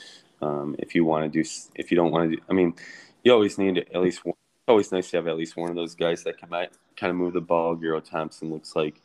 Um, 0.40 0.74
if 0.78 0.94
you 0.94 1.04
want 1.04 1.24
to 1.24 1.42
do, 1.42 1.48
if 1.76 1.90
you 1.90 1.96
don't 1.96 2.10
want 2.10 2.30
to 2.30 2.36
do, 2.36 2.42
I 2.50 2.52
mean, 2.52 2.74
you 3.22 3.32
always 3.32 3.58
need 3.58 3.78
at 3.78 4.00
least 4.00 4.24
one. 4.24 4.34
Always 4.68 4.92
nice 4.92 5.10
to 5.10 5.16
have 5.16 5.26
at 5.26 5.36
least 5.36 5.56
one 5.56 5.70
of 5.70 5.76
those 5.76 5.96
guys 5.96 6.22
that 6.22 6.38
can 6.38 6.48
kind 6.48 7.10
of 7.10 7.16
move 7.16 7.32
the 7.32 7.40
ball. 7.40 7.74
Gero 7.74 8.00
Thompson 8.00 8.50
looks 8.50 8.76
like 8.76 9.00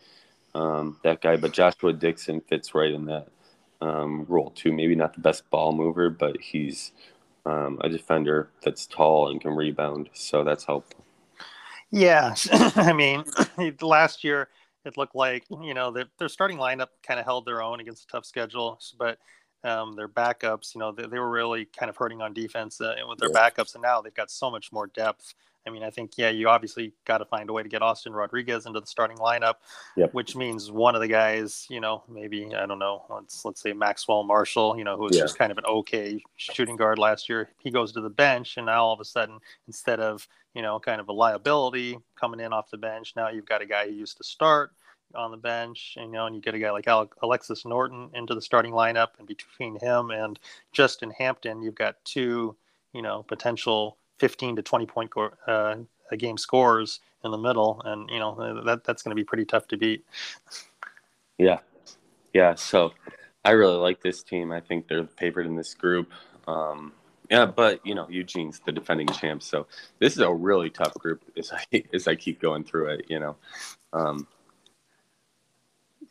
um, 0.54 1.00
that 1.04 1.22
guy, 1.22 1.36
but 1.36 1.52
Joshua 1.52 1.94
Dixon 1.94 2.42
fits 2.42 2.76
right 2.76 2.92
in 2.92 3.06
that 3.06 3.28
um, 3.82 4.26
role 4.28 4.52
too. 4.52 4.72
Maybe 4.72 4.96
not 4.96 5.14
the 5.14 5.22
best 5.22 5.50
ball 5.50 5.72
mover, 5.72 6.12
but 6.12 6.40
he's 6.40 6.92
um, 7.46 7.80
a 7.82 7.90
defender 7.90 8.50
that's 8.64 8.86
tall 8.86 9.30
and 9.30 9.42
can 9.42 9.52
rebound, 9.52 10.10
so 10.14 10.44
that's 10.44 10.66
helpful. 10.66 11.07
Yeah, 11.92 12.36
I 12.52 12.94
mean, 12.94 13.24
last 13.82 14.24
year 14.24 14.50
it 14.86 14.98
looked 14.98 15.16
like 15.16 15.44
you 15.50 15.74
know 15.74 15.92
their, 15.92 16.06
their 16.18 16.30
starting 16.30 16.58
lineup 16.58 16.88
kind 17.06 17.20
of 17.20 17.26
held 17.26 17.46
their 17.46 17.62
own 17.62 17.80
against 17.80 18.04
a 18.04 18.08
tough 18.08 18.26
schedule, 18.26 18.80
but 18.98 19.18
um, 19.64 19.96
their 19.96 20.08
backups, 20.08 20.76
you 20.76 20.80
know, 20.80 20.92
they, 20.92 21.08
they, 21.08 21.20
were 21.20 21.30
really 21.30 21.66
kind 21.66 21.90
of 21.90 21.98
hurting 21.98 22.22
on 22.22 22.34
defense 22.34 22.80
uh, 22.80 22.94
with 23.08 23.20
their 23.20 23.32
yeah. 23.34 23.50
backups, 23.50 23.74
and 23.74 23.82
now 23.82 24.02
they've 24.02 24.14
got 24.14 24.32
so 24.32 24.52
much 24.52 24.72
more 24.72 24.88
depth. 24.88 25.34
I 25.68 25.70
mean, 25.70 25.84
I 25.84 25.90
think 25.90 26.18
yeah, 26.18 26.30
you 26.30 26.48
obviously 26.48 26.94
got 27.06 27.18
to 27.20 27.26
find 27.26 27.50
a 27.50 27.54
way 27.54 27.62
to 27.62 27.70
get 27.70 27.82
Austin 27.82 28.14
Rodriguez 28.14 28.66
into 28.66 28.80
the 28.80 28.88
starting 28.88 29.18
lineup, 29.18 29.56
yep. 29.96 30.14
which 30.14 30.36
means 30.36 30.72
one 30.72 30.96
of 30.96 31.02
the 31.02 31.08
guys, 31.08 31.68
you 31.70 31.82
know, 31.82 32.04
maybe 32.08 32.56
I 32.56 32.66
don't 32.66 32.80
know, 32.80 33.04
let's 33.10 33.44
let's 33.44 33.62
say 33.62 33.74
Maxwell 33.74 34.24
Marshall, 34.24 34.78
you 34.78 34.84
know, 34.84 34.96
who 34.96 35.04
was 35.04 35.18
yeah. 35.18 35.24
just 35.24 35.38
kind 35.38 35.52
of 35.52 35.58
an 35.58 35.66
okay 35.66 36.24
shooting 36.38 36.78
guard 36.78 36.98
last 36.98 37.28
year. 37.28 37.50
He 37.60 37.70
goes 37.70 37.92
to 37.94 38.02
the 38.02 38.10
bench, 38.10 38.58
and 38.58 38.66
now 38.66 38.86
all 38.86 38.94
of 38.94 39.00
a 39.00 39.06
sudden, 39.06 39.40
instead 39.68 40.00
of 40.00 40.28
you 40.54 40.64
know, 40.64 40.80
kind 40.80 41.00
of 41.00 41.08
a 41.08 41.14
liability 41.14 42.00
coming 42.20 42.40
in 42.40 42.52
off 42.52 42.72
the 42.72 42.78
bench, 42.78 43.14
now 43.16 43.30
you've 43.30 43.46
got 43.46 43.62
a 43.62 43.66
guy 43.66 43.86
who 43.86 43.94
used 43.94 44.18
to 44.18 44.24
start 44.24 44.72
on 45.14 45.32
the 45.32 45.38
bench, 45.38 45.96
you 45.98 46.08
know, 46.08 46.26
and 46.26 46.36
you 46.36 46.42
get 46.42 46.56
a 46.56 46.60
guy 46.60 46.72
like 46.72 46.88
Alexis 47.22 47.66
Norton 47.66 48.10
into 48.14 48.34
the 48.34 48.42
starting 48.42 48.72
lineup, 48.72 49.10
and 49.20 49.28
between 49.28 49.80
him 49.80 50.12
and 50.12 50.40
Justin 50.72 51.12
Hampton, 51.12 51.62
you've 51.62 51.76
got 51.76 52.04
two, 52.06 52.56
you 52.94 53.02
know, 53.02 53.24
potential 53.24 53.98
15 54.20 54.58
to 54.58 54.62
20 54.62 54.86
point 54.86 55.10
go- 55.10 55.34
uh, 55.48 55.76
a 56.12 56.18
game 56.18 56.38
scores 56.38 57.00
in 57.24 57.32
the 57.32 57.38
middle, 57.38 57.82
and 57.86 58.10
you 58.10 58.20
know 58.20 58.64
that 58.66 58.84
that's 58.84 59.04
going 59.04 59.12
to 59.12 59.16
be 59.16 59.24
pretty 59.24 59.46
tough 59.46 59.68
to 59.70 59.78
beat. 59.78 60.06
Yeah, 61.38 61.60
yeah. 62.34 62.56
So 62.56 62.94
I 63.44 63.52
really 63.52 63.78
like 63.78 64.02
this 64.02 64.24
team. 64.24 64.52
I 64.52 64.60
think 64.60 64.88
they're 64.88 65.08
favored 65.18 65.46
in 65.46 65.56
this 65.56 65.74
group. 65.74 66.12
Um, 66.48 66.94
yeah, 67.30 67.46
but 67.46 67.86
you 67.86 67.96
know 67.96 68.08
Eugene's 68.10 68.62
the 68.66 68.72
defending 68.72 69.08
champ, 69.08 69.44
so 69.44 69.68
this 70.00 70.14
is 70.14 70.20
a 70.20 70.32
really 70.32 70.70
tough 70.70 70.94
group 70.96 71.24
as 71.38 71.52
I 71.52 71.84
as 71.94 72.08
I 72.08 72.16
keep 72.16 72.42
going 72.42 72.64
through 72.64 72.88
it. 72.88 73.06
You 73.10 73.20
know. 73.20 73.36
Um, 73.94 74.28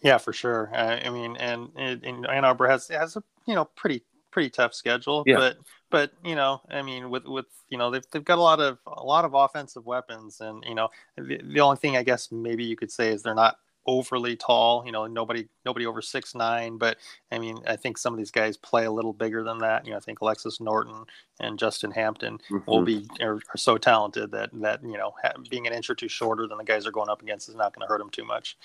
yeah, 0.03 0.19
for 0.19 0.33
sure. 0.33 0.71
Uh, 0.75 1.01
I 1.05 1.11
mean, 1.11 1.37
and, 1.37 1.71
and 1.77 2.27
Ann 2.27 2.45
Arbor 2.45 2.69
has 2.69 2.89
has 2.89 3.17
a 3.17 3.23
you 3.47 3.55
know 3.55 3.65
pretty 3.65 4.03
pretty 4.37 4.51
tough 4.51 4.75
schedule. 4.75 5.23
Yeah. 5.27 5.37
But 5.37 5.57
but 5.91 6.13
you 6.23 6.35
know, 6.35 6.61
I 6.71 6.83
mean, 6.83 7.09
with 7.09 7.25
with 7.25 7.47
you 7.71 7.79
know, 7.79 7.91
they've 7.91 8.05
they've 8.13 8.23
got 8.23 8.37
a 8.37 8.43
lot 8.43 8.61
of 8.61 8.77
a 8.87 9.03
lot 9.03 9.25
of 9.25 9.33
offensive 9.33 9.87
weapons, 9.87 10.43
and 10.43 10.63
you 10.69 10.75
know, 10.75 10.91
the, 11.17 11.41
the 11.43 11.61
only 11.61 11.79
thing 11.79 11.97
I 11.97 12.03
guess 12.03 12.31
maybe 12.31 12.63
you 12.63 12.77
could 12.77 12.93
say 12.93 13.09
is 13.09 13.23
they're 13.23 13.35
not 13.35 13.57
overly 13.87 14.37
tall. 14.37 14.85
You 14.85 14.93
know, 14.93 15.07
nobody 15.07 15.49
nobody 15.65 15.87
over 15.87 16.03
six 16.03 16.35
nine. 16.35 16.77
But 16.77 16.99
I 17.33 17.39
mean, 17.39 17.57
I 17.67 17.77
think 17.77 17.97
some 17.97 18.13
of 18.13 18.19
these 18.19 18.31
guys 18.31 18.59
play 18.59 18.85
a 18.85 18.93
little 18.93 19.15
bigger 19.15 19.43
than 19.43 19.57
that. 19.61 19.87
You 19.87 19.93
know, 19.93 19.97
I 19.97 20.01
think 20.01 20.21
Alexis 20.21 20.61
Norton 20.61 21.07
and 21.41 21.59
Justin 21.59 21.91
Hampton 21.91 22.39
mm-hmm. 22.51 22.71
will 22.71 22.83
be 22.83 23.09
are, 23.23 23.37
are, 23.37 23.57
so 23.57 23.79
talented 23.79 24.33
that 24.33 24.51
that 24.61 24.83
you 24.83 24.99
know 24.99 25.15
ha- 25.23 25.33
being 25.49 25.67
an 25.67 25.73
inch 25.73 25.89
or 25.89 25.95
two 25.95 26.09
shorter 26.09 26.47
than 26.47 26.59
the 26.59 26.65
guys 26.65 26.87
are 26.87 26.93
going 26.93 27.09
up 27.09 27.23
against 27.23 27.49
is 27.49 27.55
not 27.55 27.75
going 27.75 27.87
to 27.87 27.89
hurt 27.89 28.01
them 28.01 28.11
too 28.11 28.27
much. 28.27 28.59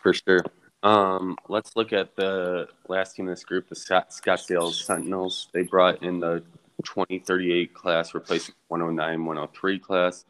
For 0.00 0.12
sure. 0.12 0.44
Um, 0.84 1.38
let's 1.48 1.76
look 1.76 1.94
at 1.94 2.14
the 2.14 2.68
last 2.88 3.16
team 3.16 3.26
in 3.26 3.32
this 3.32 3.44
group, 3.44 3.70
the 3.70 3.74
Scottsdale 3.74 4.70
Sentinels. 4.70 5.48
They 5.54 5.62
brought 5.62 6.02
in 6.02 6.20
the 6.20 6.44
2038 6.84 7.72
class, 7.72 8.12
replacing 8.12 8.54
109, 8.68 9.24
103 9.24 9.78
class. 9.78 10.26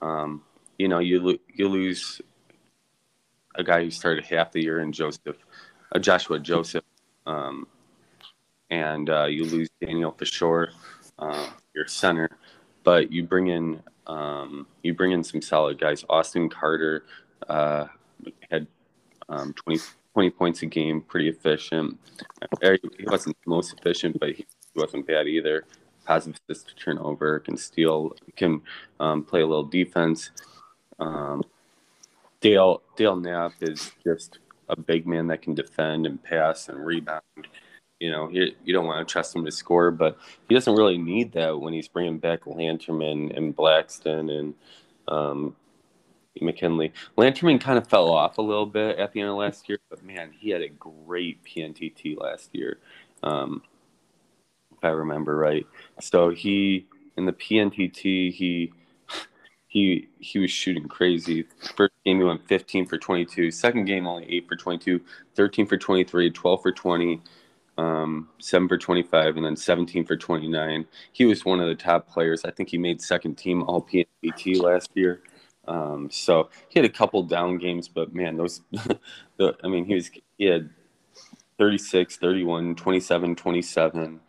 Um, 0.00 0.42
you 0.78 0.88
know, 0.88 0.98
you 0.98 1.20
lo- 1.20 1.38
you 1.54 1.68
lose 1.68 2.22
a 3.54 3.62
guy 3.62 3.84
who 3.84 3.90
started 3.90 4.24
half 4.24 4.50
the 4.50 4.62
year 4.62 4.80
in 4.80 4.92
Joseph, 4.92 5.36
uh, 5.94 5.98
Joshua 5.98 6.38
Joseph, 6.38 6.84
um, 7.26 7.66
and 8.70 9.10
uh, 9.10 9.26
you 9.26 9.44
lose 9.44 9.68
Daniel 9.84 10.12
Fishore, 10.12 10.68
uh, 11.18 11.50
your 11.74 11.86
center, 11.86 12.30
but 12.82 13.12
you 13.12 13.24
bring 13.24 13.48
in 13.48 13.82
um, 14.06 14.66
you 14.82 14.94
bring 14.94 15.12
in 15.12 15.22
some 15.22 15.42
solid 15.42 15.78
guys. 15.78 16.02
Austin 16.08 16.48
Carter 16.48 17.04
uh, 17.46 17.88
had 18.50 18.66
um, 19.28 19.52
20, 19.52 19.80
20 20.14 20.30
points 20.30 20.62
a 20.62 20.66
game, 20.66 21.00
pretty 21.00 21.28
efficient. 21.28 21.98
He 22.60 23.04
wasn't 23.04 23.36
the 23.44 23.50
most 23.50 23.74
efficient, 23.78 24.18
but 24.18 24.32
he 24.32 24.46
wasn't 24.74 25.06
bad 25.06 25.28
either. 25.28 25.64
Positive 26.04 26.40
assist 26.48 26.68
to 26.68 26.74
turnover, 26.74 27.40
can 27.40 27.56
steal, 27.56 28.12
can 28.36 28.62
um, 28.98 29.22
play 29.22 29.42
a 29.42 29.46
little 29.46 29.64
defense. 29.64 30.30
Um, 30.98 31.42
Dale 32.40 32.82
Dale 32.96 33.16
Knapp 33.16 33.52
is 33.60 33.92
just 34.04 34.38
a 34.68 34.76
big 34.76 35.06
man 35.06 35.26
that 35.28 35.42
can 35.42 35.54
defend 35.54 36.06
and 36.06 36.22
pass 36.22 36.68
and 36.68 36.84
rebound. 36.84 37.22
You 38.00 38.12
know, 38.12 38.28
he, 38.28 38.54
you 38.64 38.72
don't 38.72 38.86
want 38.86 39.06
to 39.06 39.12
trust 39.12 39.34
him 39.34 39.44
to 39.44 39.50
score, 39.50 39.90
but 39.90 40.18
he 40.48 40.54
doesn't 40.54 40.76
really 40.76 40.98
need 40.98 41.32
that 41.32 41.58
when 41.58 41.72
he's 41.72 41.88
bringing 41.88 42.18
back 42.18 42.44
Lanterman 42.44 43.36
and 43.36 43.56
Blackston 43.56 44.30
and 44.38 44.54
um, 45.08 45.56
McKinley. 46.42 46.92
Lanterman 47.16 47.60
kind 47.60 47.78
of 47.78 47.86
fell 47.88 48.10
off 48.10 48.38
a 48.38 48.42
little 48.42 48.66
bit 48.66 48.98
at 48.98 49.12
the 49.12 49.20
end 49.20 49.30
of 49.30 49.36
last 49.36 49.68
year, 49.68 49.78
but 49.90 50.02
man, 50.04 50.32
he 50.38 50.50
had 50.50 50.62
a 50.62 50.68
great 50.68 51.42
PNTT 51.44 52.18
last 52.18 52.50
year, 52.52 52.78
um, 53.22 53.62
if 54.76 54.84
I 54.84 54.88
remember 54.88 55.36
right. 55.36 55.66
So 56.00 56.30
he 56.30 56.86
in 57.16 57.26
the 57.26 57.32
PNTT 57.32 58.32
he 58.32 58.72
he 59.68 60.08
he 60.18 60.38
was 60.38 60.50
shooting 60.50 60.88
crazy. 60.88 61.44
First 61.76 61.92
game 62.04 62.18
he 62.18 62.24
went 62.24 62.46
15 62.48 62.86
for 62.86 62.98
22. 62.98 63.50
Second 63.50 63.84
game 63.84 64.06
only 64.06 64.24
8 64.28 64.48
for 64.48 64.56
22. 64.56 65.00
13 65.34 65.66
for 65.66 65.76
23. 65.76 66.30
12 66.30 66.62
for 66.62 66.72
20. 66.72 67.20
Um, 67.76 68.28
7 68.40 68.66
for 68.66 68.76
25 68.76 69.36
and 69.36 69.46
then 69.46 69.54
17 69.54 70.04
for 70.04 70.16
29. 70.16 70.84
He 71.12 71.24
was 71.26 71.44
one 71.44 71.60
of 71.60 71.68
the 71.68 71.76
top 71.76 72.08
players. 72.08 72.44
I 72.44 72.50
think 72.50 72.70
he 72.70 72.78
made 72.78 73.00
second 73.00 73.36
team 73.36 73.62
all 73.62 73.82
PNTT 73.82 74.60
last 74.60 74.90
year. 74.94 75.22
Um, 75.68 76.10
so 76.10 76.50
he 76.70 76.80
had 76.80 76.86
a 76.90 76.92
couple 76.92 77.22
down 77.24 77.58
games, 77.58 77.88
but 77.88 78.14
man, 78.14 78.38
those, 78.38 78.62
the, 79.38 79.56
I 79.64 79.68
mean, 79.68 79.86
he 79.86 79.94
was, 79.94 80.10
he 80.38 80.46
had 80.46 80.70
36, 81.58 82.16
31, 82.18 82.76
27, 82.76 83.36
27. 83.36 84.20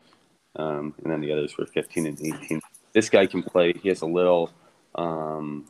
Um, 0.58 0.96
and 1.04 1.14
then 1.14 1.22
the 1.22 1.32
others 1.34 1.58
were 1.58 1.68
15 1.68 2.08
and 2.08 2.20
18. 2.22 2.62
This 2.94 3.10
guy 3.10 3.28
can 3.28 3.44
play. 3.44 3.74
He 3.74 3.90
has 3.90 4.02
a 4.02 4.08
little, 4.08 4.52
um, 4.96 5.68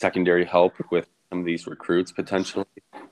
secondary 0.00 0.46
help 0.46 0.74
with 0.90 1.08
some 1.30 1.40
of 1.40 1.46
these 1.46 1.66
recruits 1.66 2.12
potentially. 2.12 2.66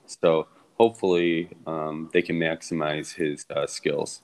So 0.05 0.47
hopefully 0.79 1.49
um, 1.67 2.09
they 2.13 2.23
can 2.23 2.39
maximize 2.39 3.15
his 3.15 3.45
uh, 3.55 3.67
skills. 3.67 4.21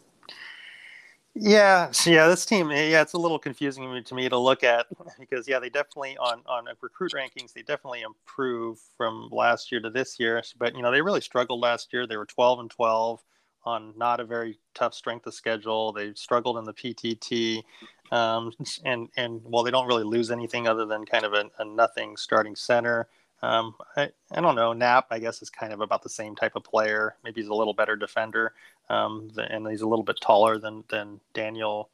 Yeah, 1.35 1.91
yeah, 2.05 2.27
this 2.27 2.45
team, 2.45 2.69
yeah, 2.69 3.01
it's 3.01 3.13
a 3.13 3.17
little 3.17 3.39
confusing 3.39 4.03
to 4.03 4.15
me 4.15 4.29
to 4.29 4.37
look 4.37 4.63
at 4.63 4.85
because 5.19 5.47
yeah, 5.47 5.57
they 5.59 5.69
definitely 5.69 6.15
on 6.17 6.43
on 6.45 6.65
recruit 6.81 7.11
rankings 7.13 7.53
they 7.53 7.63
definitely 7.63 8.01
improve 8.01 8.79
from 8.97 9.29
last 9.31 9.71
year 9.71 9.81
to 9.81 9.89
this 9.89 10.19
year, 10.19 10.43
but 10.59 10.75
you 10.75 10.83
know 10.83 10.91
they 10.91 11.01
really 11.01 11.21
struggled 11.21 11.59
last 11.59 11.91
year. 11.91 12.05
They 12.05 12.17
were 12.17 12.27
12 12.27 12.59
and 12.59 12.69
12 12.69 13.23
on 13.65 13.93
not 13.97 14.19
a 14.19 14.25
very 14.25 14.59
tough 14.75 14.93
strength 14.93 15.25
of 15.25 15.33
schedule. 15.33 15.91
They 15.91 16.13
struggled 16.13 16.57
in 16.57 16.65
the 16.65 16.73
PTT, 16.73 17.63
um, 18.11 18.51
and 18.85 19.09
and 19.17 19.41
well, 19.43 19.63
they 19.63 19.71
don't 19.71 19.87
really 19.87 20.03
lose 20.03 20.29
anything 20.29 20.67
other 20.67 20.85
than 20.85 21.03
kind 21.03 21.25
of 21.25 21.33
a, 21.33 21.49
a 21.57 21.65
nothing 21.65 22.15
starting 22.15 22.55
center. 22.55 23.07
Um, 23.43 23.75
I, 23.97 24.09
I 24.31 24.39
don't 24.39 24.55
know. 24.55 24.71
Knapp, 24.71 25.07
I 25.11 25.19
guess, 25.19 25.41
is 25.41 25.49
kind 25.49 25.73
of 25.73 25.81
about 25.81 26.01
the 26.01 26.09
same 26.09 26.33
type 26.33 26.55
of 26.55 26.63
player. 26.63 27.17
Maybe 27.25 27.41
he's 27.41 27.49
a 27.49 27.53
little 27.53 27.73
better 27.73 27.97
defender, 27.97 28.53
um, 28.89 29.29
and 29.37 29.67
he's 29.67 29.81
a 29.81 29.87
little 29.87 30.03
bit 30.03 30.17
taller 30.21 30.57
than 30.57 30.85
than 30.89 31.19
Daniel 31.33 31.89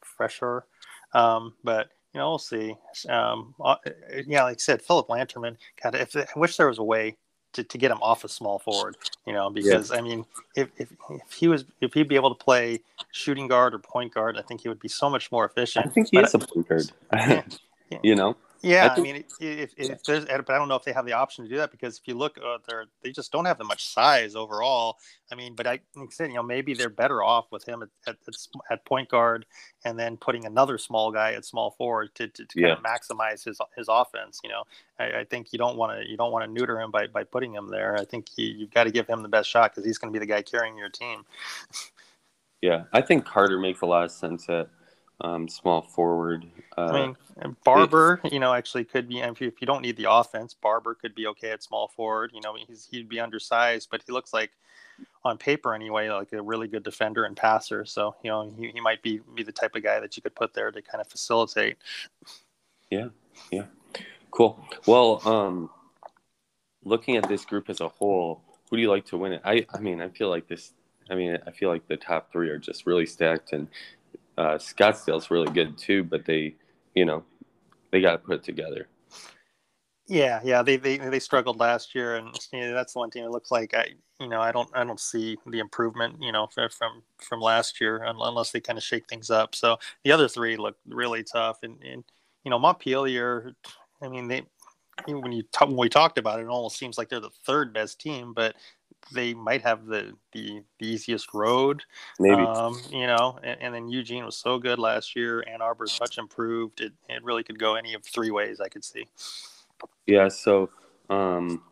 Fresher. 0.00 0.64
Um, 1.12 1.52
but 1.62 1.90
you 2.14 2.20
know, 2.20 2.30
we'll 2.30 2.38
see. 2.38 2.74
Um, 3.06 3.54
uh, 3.62 3.76
yeah, 4.26 4.44
like 4.44 4.56
I 4.56 4.58
said, 4.58 4.80
Philip 4.80 5.08
Lanterman. 5.08 5.56
God, 5.82 5.94
if 5.94 6.16
I 6.16 6.26
wish 6.36 6.56
there 6.56 6.68
was 6.68 6.78
a 6.78 6.82
way 6.82 7.18
to, 7.52 7.62
to 7.62 7.76
get 7.76 7.90
him 7.90 7.98
off 8.00 8.24
a 8.24 8.28
small 8.28 8.58
forward, 8.58 8.96
you 9.26 9.34
know, 9.34 9.50
because 9.50 9.90
yeah. 9.90 9.98
I 9.98 10.00
mean, 10.00 10.24
if, 10.56 10.70
if, 10.78 10.90
if 11.10 11.32
he 11.32 11.48
was 11.48 11.66
if 11.82 11.92
he'd 11.92 12.08
be 12.08 12.16
able 12.16 12.34
to 12.34 12.42
play 12.42 12.80
shooting 13.12 13.46
guard 13.46 13.74
or 13.74 13.78
point 13.78 14.14
guard, 14.14 14.38
I 14.38 14.42
think 14.42 14.62
he 14.62 14.70
would 14.70 14.80
be 14.80 14.88
so 14.88 15.10
much 15.10 15.30
more 15.30 15.44
efficient. 15.44 15.84
I 15.86 15.90
think 15.90 16.08
he 16.10 16.16
but 16.16 16.24
is 16.24 16.34
a 16.34 16.38
point 16.38 16.66
guard. 16.66 16.90
you 18.02 18.14
know, 18.14 18.38
yeah, 18.64 18.86
I, 18.86 18.94
think, 18.94 19.08
I 19.08 19.12
mean, 19.12 19.24
if, 19.40 19.74
if, 19.76 20.02
there's, 20.04 20.24
but 20.24 20.50
I 20.50 20.58
don't 20.58 20.68
know 20.68 20.74
if 20.74 20.84
they 20.84 20.92
have 20.92 21.06
the 21.06 21.12
option 21.12 21.44
to 21.44 21.50
do 21.50 21.56
that 21.58 21.70
because 21.70 21.98
if 21.98 22.08
you 22.08 22.14
look, 22.14 22.38
uh, 22.38 22.58
they're 22.66 22.86
they 23.02 23.12
just 23.12 23.30
don't 23.30 23.44
have 23.44 23.58
that 23.58 23.64
much 23.64 23.86
size 23.86 24.34
overall. 24.34 24.98
I 25.30 25.34
mean, 25.34 25.54
but 25.54 25.66
I 25.66 25.80
said, 26.10 26.28
you 26.30 26.34
know, 26.34 26.42
maybe 26.42 26.74
they're 26.74 26.88
better 26.88 27.22
off 27.22 27.46
with 27.50 27.64
him 27.66 27.82
at, 27.82 27.88
at, 28.06 28.16
at 28.70 28.84
point 28.84 29.08
guard 29.08 29.46
and 29.84 29.98
then 29.98 30.16
putting 30.16 30.46
another 30.46 30.78
small 30.78 31.12
guy 31.12 31.32
at 31.32 31.44
small 31.44 31.72
forward 31.72 32.14
to, 32.14 32.28
to, 32.28 32.44
to 32.44 32.60
yeah. 32.60 32.74
kind 32.74 32.78
of 32.78 32.84
maximize 32.84 33.44
his 33.44 33.60
his 33.76 33.86
offense. 33.88 34.40
You 34.42 34.50
know, 34.50 34.64
I, 34.98 35.20
I 35.20 35.24
think 35.24 35.52
you 35.52 35.58
don't 35.58 35.76
want 35.76 35.98
to 35.98 36.08
you 36.08 36.16
don't 36.16 36.32
want 36.32 36.44
to 36.44 36.50
neuter 36.50 36.80
him 36.80 36.90
by 36.90 37.06
by 37.06 37.24
putting 37.24 37.54
him 37.54 37.68
there. 37.68 37.96
I 37.96 38.04
think 38.04 38.28
you, 38.36 38.46
you've 38.46 38.72
got 38.72 38.84
to 38.84 38.90
give 38.90 39.06
him 39.06 39.22
the 39.22 39.28
best 39.28 39.48
shot 39.50 39.72
because 39.72 39.84
he's 39.84 39.98
going 39.98 40.12
to 40.12 40.18
be 40.18 40.24
the 40.24 40.30
guy 40.30 40.42
carrying 40.42 40.76
your 40.76 40.90
team. 40.90 41.24
Yeah, 42.62 42.84
I 42.94 43.02
think 43.02 43.26
Carter 43.26 43.58
makes 43.58 43.82
a 43.82 43.86
lot 43.86 44.04
of 44.04 44.10
sense 44.10 44.48
at 44.48 44.70
um, 45.20 45.48
small 45.48 45.82
forward. 45.82 46.44
Uh, 46.76 46.80
I 46.80 46.92
mean, 46.92 47.56
Barber, 47.64 48.20
you 48.24 48.40
know, 48.40 48.52
actually 48.52 48.84
could 48.84 49.08
be. 49.08 49.20
If 49.20 49.40
you, 49.40 49.48
if 49.48 49.60
you 49.60 49.66
don't 49.66 49.82
need 49.82 49.96
the 49.96 50.10
offense, 50.10 50.54
Barber 50.54 50.94
could 50.94 51.14
be 51.14 51.26
okay 51.28 51.50
at 51.50 51.62
small 51.62 51.88
forward. 51.88 52.32
You 52.34 52.40
know, 52.40 52.56
he's 52.66 52.88
he'd 52.90 53.08
be 53.08 53.20
undersized, 53.20 53.88
but 53.90 54.02
he 54.06 54.12
looks 54.12 54.32
like, 54.32 54.50
on 55.24 55.38
paper 55.38 55.74
anyway, 55.74 56.08
like 56.10 56.32
a 56.32 56.42
really 56.42 56.68
good 56.68 56.82
defender 56.82 57.24
and 57.24 57.36
passer. 57.36 57.84
So 57.84 58.14
you 58.22 58.30
know, 58.30 58.52
he, 58.56 58.70
he 58.70 58.80
might 58.80 59.02
be 59.02 59.20
be 59.34 59.42
the 59.42 59.52
type 59.52 59.74
of 59.74 59.82
guy 59.82 60.00
that 60.00 60.16
you 60.16 60.22
could 60.22 60.34
put 60.34 60.54
there 60.54 60.70
to 60.70 60.82
kind 60.82 61.00
of 61.00 61.08
facilitate. 61.08 61.78
Yeah, 62.90 63.08
yeah, 63.50 63.64
cool. 64.30 64.64
Well, 64.86 65.26
um, 65.26 65.70
looking 66.84 67.16
at 67.16 67.28
this 67.28 67.44
group 67.44 67.70
as 67.70 67.80
a 67.80 67.88
whole, 67.88 68.42
who 68.68 68.76
do 68.76 68.82
you 68.82 68.90
like 68.90 69.06
to 69.06 69.16
win 69.16 69.32
it? 69.32 69.42
I 69.44 69.66
I 69.72 69.80
mean, 69.80 70.00
I 70.00 70.08
feel 70.08 70.28
like 70.28 70.48
this. 70.48 70.72
I 71.10 71.14
mean, 71.14 71.38
I 71.46 71.50
feel 71.50 71.68
like 71.68 71.86
the 71.86 71.96
top 71.96 72.32
three 72.32 72.48
are 72.48 72.58
just 72.58 72.86
really 72.86 73.06
stacked, 73.06 73.52
and 73.52 73.68
uh, 74.36 74.54
Scottsdale's 74.54 75.30
really 75.30 75.52
good 75.52 75.78
too, 75.78 76.04
but 76.04 76.24
they, 76.24 76.56
you 76.94 77.04
know, 77.04 77.24
they 77.90 78.00
got 78.00 78.12
to 78.12 78.18
put 78.18 78.36
it 78.36 78.42
together. 78.42 78.88
Yeah, 80.06 80.40
yeah, 80.44 80.62
they, 80.62 80.76
they 80.76 80.98
they 80.98 81.18
struggled 81.18 81.58
last 81.58 81.94
year, 81.94 82.16
and 82.16 82.28
you 82.52 82.60
know, 82.60 82.74
that's 82.74 82.92
the 82.92 82.98
one 82.98 83.10
team. 83.10 83.24
It 83.24 83.30
looks 83.30 83.50
like 83.50 83.72
I, 83.72 83.88
you 84.20 84.28
know, 84.28 84.40
I 84.40 84.52
don't 84.52 84.68
I 84.74 84.84
don't 84.84 85.00
see 85.00 85.38
the 85.46 85.60
improvement, 85.60 86.16
you 86.20 86.30
know, 86.30 86.46
from 86.46 87.02
from 87.22 87.40
last 87.40 87.80
year 87.80 88.04
unless 88.04 88.50
they 88.50 88.60
kind 88.60 88.76
of 88.76 88.82
shake 88.82 89.08
things 89.08 89.30
up. 89.30 89.54
So 89.54 89.78
the 90.02 90.12
other 90.12 90.28
three 90.28 90.56
look 90.56 90.76
really 90.86 91.24
tough, 91.24 91.60
and, 91.62 91.82
and 91.82 92.04
you 92.44 92.50
know, 92.50 92.58
Montpelier. 92.58 93.52
I 94.02 94.08
mean, 94.08 94.28
they 94.28 94.42
when 95.06 95.32
you 95.32 95.44
when 95.60 95.76
we 95.76 95.88
talked 95.88 96.18
about 96.18 96.38
it, 96.38 96.44
it 96.44 96.48
almost 96.48 96.76
seems 96.76 96.98
like 96.98 97.08
they're 97.08 97.20
the 97.20 97.30
third 97.46 97.72
best 97.72 98.00
team, 98.00 98.34
but 98.34 98.56
they 99.12 99.34
might 99.34 99.62
have 99.62 99.86
the 99.86 100.12
the, 100.32 100.62
the 100.78 100.86
easiest 100.86 101.32
road. 101.34 101.82
Maybe 102.18 102.42
um, 102.42 102.80
you 102.90 103.06
know, 103.06 103.38
and, 103.42 103.60
and, 103.60 103.74
then 103.74 103.88
Eugene 103.88 104.24
was 104.24 104.36
so 104.36 104.58
good 104.58 104.78
last 104.78 105.14
year. 105.14 105.44
Ann 105.46 105.62
Arbor's 105.62 105.98
much 106.00 106.18
improved. 106.18 106.80
It 106.80 106.92
it 107.08 107.22
really 107.22 107.42
could 107.42 107.58
go 107.58 107.74
any 107.74 107.94
of 107.94 108.04
three 108.04 108.30
ways. 108.30 108.60
I 108.60 108.68
could 108.68 108.84
see. 108.84 109.06
Yeah. 110.06 110.28
So 110.28 110.70
um, 111.10 111.62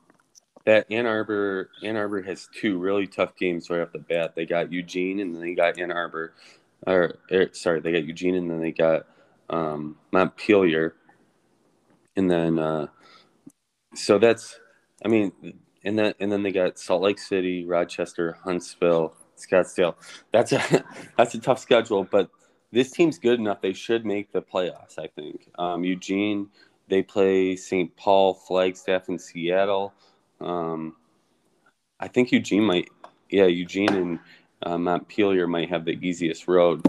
that 0.65 0.91
Ann 0.91 1.07
Arbor 1.07 1.71
Ann 1.83 1.97
Arbor 1.97 2.23
has 2.23 2.49
two 2.55 2.79
really 2.79 3.07
tough 3.07 3.37
games 3.37 3.71
right 3.71 3.81
off 3.81 3.93
the 3.93 3.99
bat. 3.99 4.35
They 4.35 4.47
got 4.47 4.73
Eugene 4.73 5.21
and 5.21 5.35
then 5.35 5.43
they 5.43 5.55
got 5.55 5.79
Ann 5.79 5.91
Arbor. 5.91 6.35
Or, 6.87 7.19
or 7.31 7.49
sorry, 7.53 7.81
they 7.81 7.93
got 7.93 8.05
Eugene 8.05 8.35
and 8.35 8.51
then 8.51 8.61
they 8.61 8.73
got 8.73 9.07
um, 9.51 9.97
Montpelier. 10.13 10.95
And 12.17 12.31
then 12.31 12.59
uh, 12.59 12.87
so 13.95 14.19
that's 14.19 14.59
I 15.05 15.09
mean 15.09 15.33
and 15.85 15.99
then 15.99 16.15
and 16.21 16.31
then 16.31 16.43
they 16.43 16.53
got 16.53 16.79
Salt 16.79 17.03
Lake 17.03 17.19
City, 17.19 17.65
Rochester, 17.65 18.39
Huntsville, 18.45 19.15
Scottsdale. 19.37 19.95
That's 20.33 20.53
a 20.53 20.85
that's 21.17 21.35
a 21.35 21.41
tough 21.41 21.59
schedule, 21.59 22.05
but 22.05 22.31
this 22.71 22.91
team's 22.91 23.19
good 23.19 23.39
enough. 23.39 23.61
They 23.61 23.73
should 23.73 24.05
make 24.07 24.33
the 24.33 24.43
playoffs. 24.43 24.99
I 24.99 25.09
think. 25.09 25.49
Um, 25.59 25.85
Eugene, 25.85 26.49
they 26.89 27.03
play 27.03 27.57
St. 27.57 27.95
Paul, 27.97 28.35
Flagstaff, 28.35 29.09
and 29.09 29.21
Seattle. 29.21 29.93
Um, 30.41 30.97
I 32.01 32.09
think 32.09 32.33
Eugene 32.33 32.65
might. 32.65 32.89
Yeah, 33.31 33.47
Eugene 33.47 33.95
and 33.95 34.19
uh, 34.63 34.79
Montpelier 34.79 35.47
might 35.47 35.71
have 35.71 35.85
the 35.85 35.99
easiest 36.07 36.49
road. 36.49 36.83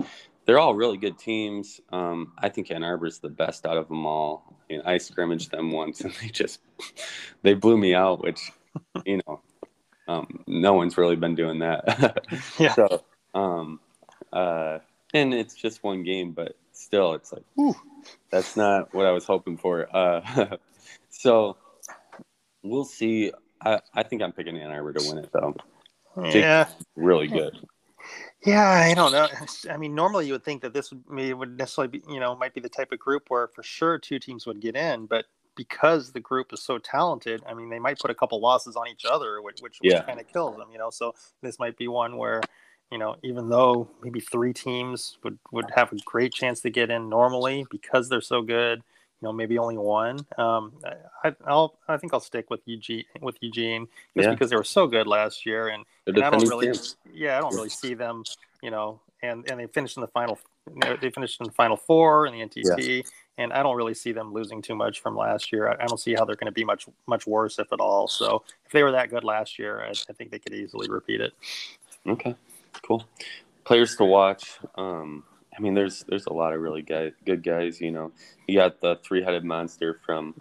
They're 0.45 0.59
all 0.59 0.75
really 0.75 0.97
good 0.97 1.17
teams. 1.17 1.79
Um, 1.89 2.33
I 2.37 2.49
think 2.49 2.69
Ann 2.69 2.83
Arbor's 2.83 3.19
the 3.19 3.29
best 3.29 3.65
out 3.65 3.77
of 3.77 3.87
them 3.87 4.05
all. 4.05 4.43
I, 4.49 4.73
mean, 4.73 4.81
I 4.85 4.97
scrimmaged 4.97 5.51
them 5.51 5.71
once, 5.71 6.01
and 6.01 6.13
they 6.21 6.27
just 6.27 6.59
they 7.43 7.53
blew 7.53 7.77
me 7.77 7.95
out, 7.95 8.21
which 8.21 8.51
you 9.05 9.21
know, 9.25 9.41
um, 10.07 10.43
no 10.47 10.73
one's 10.73 10.97
really 10.97 11.15
been 11.15 11.35
doing 11.35 11.59
that. 11.59 12.25
yeah. 12.59 12.73
So, 12.73 13.03
um, 13.33 13.79
uh, 14.31 14.79
and 15.13 15.33
it's 15.33 15.55
just 15.55 15.83
one 15.83 16.03
game, 16.03 16.31
but 16.31 16.57
still, 16.71 17.13
it's 17.13 17.31
like, 17.31 17.43
whew, 17.55 17.75
that's 18.31 18.57
not 18.57 18.93
what 18.93 19.05
I 19.05 19.11
was 19.11 19.25
hoping 19.25 19.57
for. 19.57 19.87
Uh, 19.95 20.57
so 21.09 21.57
we'll 22.63 22.85
see. 22.85 23.31
I, 23.61 23.79
I 23.93 24.03
think 24.03 24.21
I'm 24.21 24.33
picking 24.33 24.57
Ann 24.57 24.71
Arbor 24.71 24.93
to 24.93 25.07
win 25.07 25.23
it, 25.23 25.29
though. 25.31 25.55
Yeah. 26.21 26.67
really 26.95 27.27
good. 27.27 27.57
Yeah, 28.45 28.69
I 28.69 28.93
don't 28.93 29.13
know. 29.13 29.27
I 29.71 29.77
mean, 29.77 29.95
normally 29.95 30.27
you 30.27 30.33
would 30.33 30.43
think 30.43 30.63
that 30.63 30.73
this 30.73 30.91
would, 30.91 31.37
would 31.37 31.57
necessarily 31.57 31.99
be, 31.99 32.03
you 32.09 32.19
know, 32.19 32.35
might 32.35 32.53
be 32.53 32.59
the 32.59 32.69
type 32.69 32.91
of 32.91 32.99
group 32.99 33.29
where 33.29 33.47
for 33.47 33.63
sure 33.63 33.97
two 33.97 34.19
teams 34.19 34.45
would 34.45 34.59
get 34.59 34.75
in, 34.75 35.05
but 35.05 35.25
because 35.55 36.11
the 36.11 36.19
group 36.19 36.53
is 36.53 36.61
so 36.61 36.77
talented, 36.77 37.43
I 37.47 37.53
mean, 37.53 37.69
they 37.69 37.79
might 37.79 37.99
put 37.99 38.11
a 38.11 38.15
couple 38.15 38.39
losses 38.39 38.75
on 38.75 38.87
each 38.87 39.05
other, 39.05 39.41
which 39.41 39.61
which, 39.61 39.79
Yeah. 39.81 39.99
which 39.99 40.07
kind 40.07 40.19
of 40.19 40.27
kills 40.27 40.57
them, 40.57 40.69
you 40.71 40.77
know. 40.77 40.89
So 40.89 41.13
this 41.41 41.59
might 41.59 41.77
be 41.77 41.87
one 41.87 42.17
where, 42.17 42.41
you 42.91 42.97
know, 42.97 43.15
even 43.23 43.49
though 43.49 43.89
maybe 44.03 44.19
three 44.19 44.53
teams 44.53 45.17
would 45.23 45.37
would 45.51 45.69
have 45.75 45.91
a 45.91 45.97
great 46.05 46.33
chance 46.33 46.61
to 46.61 46.69
get 46.69 46.89
in 46.89 47.09
normally 47.09 47.65
because 47.69 48.09
they're 48.09 48.21
so 48.21 48.41
good, 48.41 48.79
you 48.79 49.27
know, 49.27 49.33
maybe 49.33 49.57
only 49.57 49.77
one. 49.77 50.25
Um, 50.37 50.73
I, 51.23 51.35
I'll 51.45 51.77
I 51.87 51.97
think 51.97 52.13
I'll 52.13 52.19
stick 52.19 52.49
with 52.49 52.61
Eugene 52.65 53.05
with 53.21 53.37
Eugene 53.41 53.87
just 54.15 54.27
Yeah. 54.27 54.31
because 54.31 54.49
they 54.49 54.55
were 54.55 54.63
so 54.63 54.87
good 54.87 55.07
last 55.07 55.45
year, 55.45 55.69
and 55.69 55.85
and 56.07 56.23
I 56.23 56.29
don't 56.29 56.47
really, 56.47 56.67
champs. 56.67 56.97
yeah, 57.13 57.37
I 57.37 57.41
don't 57.41 57.55
really 57.55 57.69
see 57.69 57.93
them, 57.93 58.23
you 58.61 58.71
know, 58.71 58.99
and 59.21 59.49
and 59.49 59.59
they 59.59 59.67
finished 59.67 59.97
in 59.97 60.01
the 60.01 60.07
final, 60.07 60.37
they 61.01 61.09
finished 61.09 61.39
in 61.41 61.45
the 61.45 61.51
final 61.51 61.77
four 61.77 62.25
in 62.25 62.33
the 62.33 62.39
NTT, 62.39 63.05
and 63.37 63.51
I 63.51 63.63
don't 63.63 63.75
really 63.75 63.93
see 63.93 64.11
them 64.11 64.33
losing 64.33 64.61
too 64.61 64.75
much 64.75 65.01
from 65.01 65.15
last 65.15 65.51
year. 65.51 65.69
I, 65.69 65.83
I 65.83 65.85
don't 65.85 65.99
see 65.99 66.13
how 66.13 66.25
they're 66.25 66.35
going 66.35 66.47
to 66.47 66.53
be 66.53 66.63
much 66.63 66.87
much 67.07 67.27
worse 67.27 67.59
if 67.59 67.71
at 67.73 67.79
all. 67.79 68.07
So 68.07 68.43
if 68.65 68.71
they 68.71 68.83
were 68.83 68.91
that 68.91 69.09
good 69.09 69.23
last 69.23 69.59
year, 69.59 69.81
I, 69.81 69.89
I 69.89 70.13
think 70.13 70.31
they 70.31 70.39
could 70.39 70.53
easily 70.53 70.87
repeat 70.89 71.21
it. 71.21 71.33
Okay, 72.07 72.35
cool. 72.85 73.05
Players 73.65 73.95
to 73.97 74.05
watch. 74.05 74.59
Um, 74.75 75.23
I 75.55 75.61
mean, 75.61 75.73
there's 75.73 76.03
there's 76.07 76.25
a 76.27 76.33
lot 76.33 76.53
of 76.53 76.61
really 76.61 76.81
guy, 76.81 77.11
good 77.25 77.43
guys. 77.43 77.81
You 77.81 77.91
know, 77.91 78.11
you 78.47 78.57
got 78.57 78.79
the 78.81 78.99
three 79.03 79.23
headed 79.23 79.43
monster 79.43 79.99
from 80.05 80.35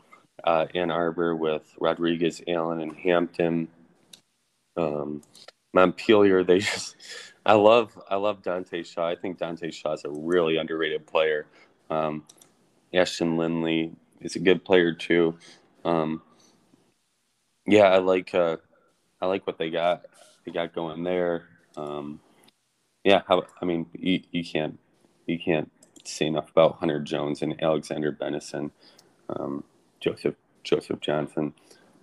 uh, 0.45 0.67
Ann 0.75 0.91
Arbor 0.91 1.37
with 1.37 1.75
Rodriguez, 1.81 2.43
Allen, 2.49 2.81
and 2.81 2.97
Hampton. 2.97 3.69
Um, 4.76 5.23
Montpelier, 5.75 6.45
they 6.45 6.59
just. 6.61 6.97
I 7.45 7.55
love 7.55 8.01
I 8.09 8.17
love 8.17 8.43
Dante 8.43 8.83
Shaw. 8.83 9.09
I 9.09 9.17
think 9.17 9.39
Dante 9.39 9.71
Shaw 9.71 9.93
is 9.95 10.05
a 10.05 10.11
really 10.11 10.57
underrated 10.57 11.07
player. 11.07 11.47
Um, 11.91 12.25
Ashton 12.95 13.37
Lindley 13.37 13.93
is 14.21 14.37
a 14.37 14.39
good 14.39 14.65
player 14.65 14.93
too. 14.93 15.37
Um, 15.85 16.23
yeah, 17.67 17.85
I 17.85 17.99
like 17.99 18.35
uh, 18.35 18.59
I 19.21 19.27
like 19.27 19.47
what 19.47 19.59
they 19.59 19.71
got. 19.71 20.07
They 20.45 20.53
got 20.53 20.75
going 20.75 21.03
there. 21.05 21.49
Um, 21.77 22.21
yeah, 23.05 23.23
how, 23.27 23.45
I 23.61 23.65
mean, 23.65 23.87
you, 23.95 24.21
you 24.31 24.45
can't 24.45 24.79
you 25.27 25.39
can't 25.39 25.71
say 26.05 26.27
enough 26.27 26.51
about 26.51 26.77
Hunter 26.77 27.01
Jones 27.01 27.43
and 27.43 27.61
Alexander 27.63 28.13
Benison, 28.13 28.71
um, 29.29 29.65
Joseph 30.01 30.35
Joseph 30.63 31.01
Johnson, 31.01 31.55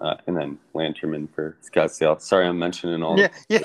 uh, 0.01 0.15
and 0.27 0.35
then 0.35 0.59
Lanterman 0.75 1.33
for 1.33 1.57
Scottsdale. 1.63 2.19
Sorry, 2.21 2.47
I'm 2.47 2.59
mentioning 2.59 3.03
all. 3.03 3.17
Yeah, 3.17 3.29
yeah. 3.47 3.59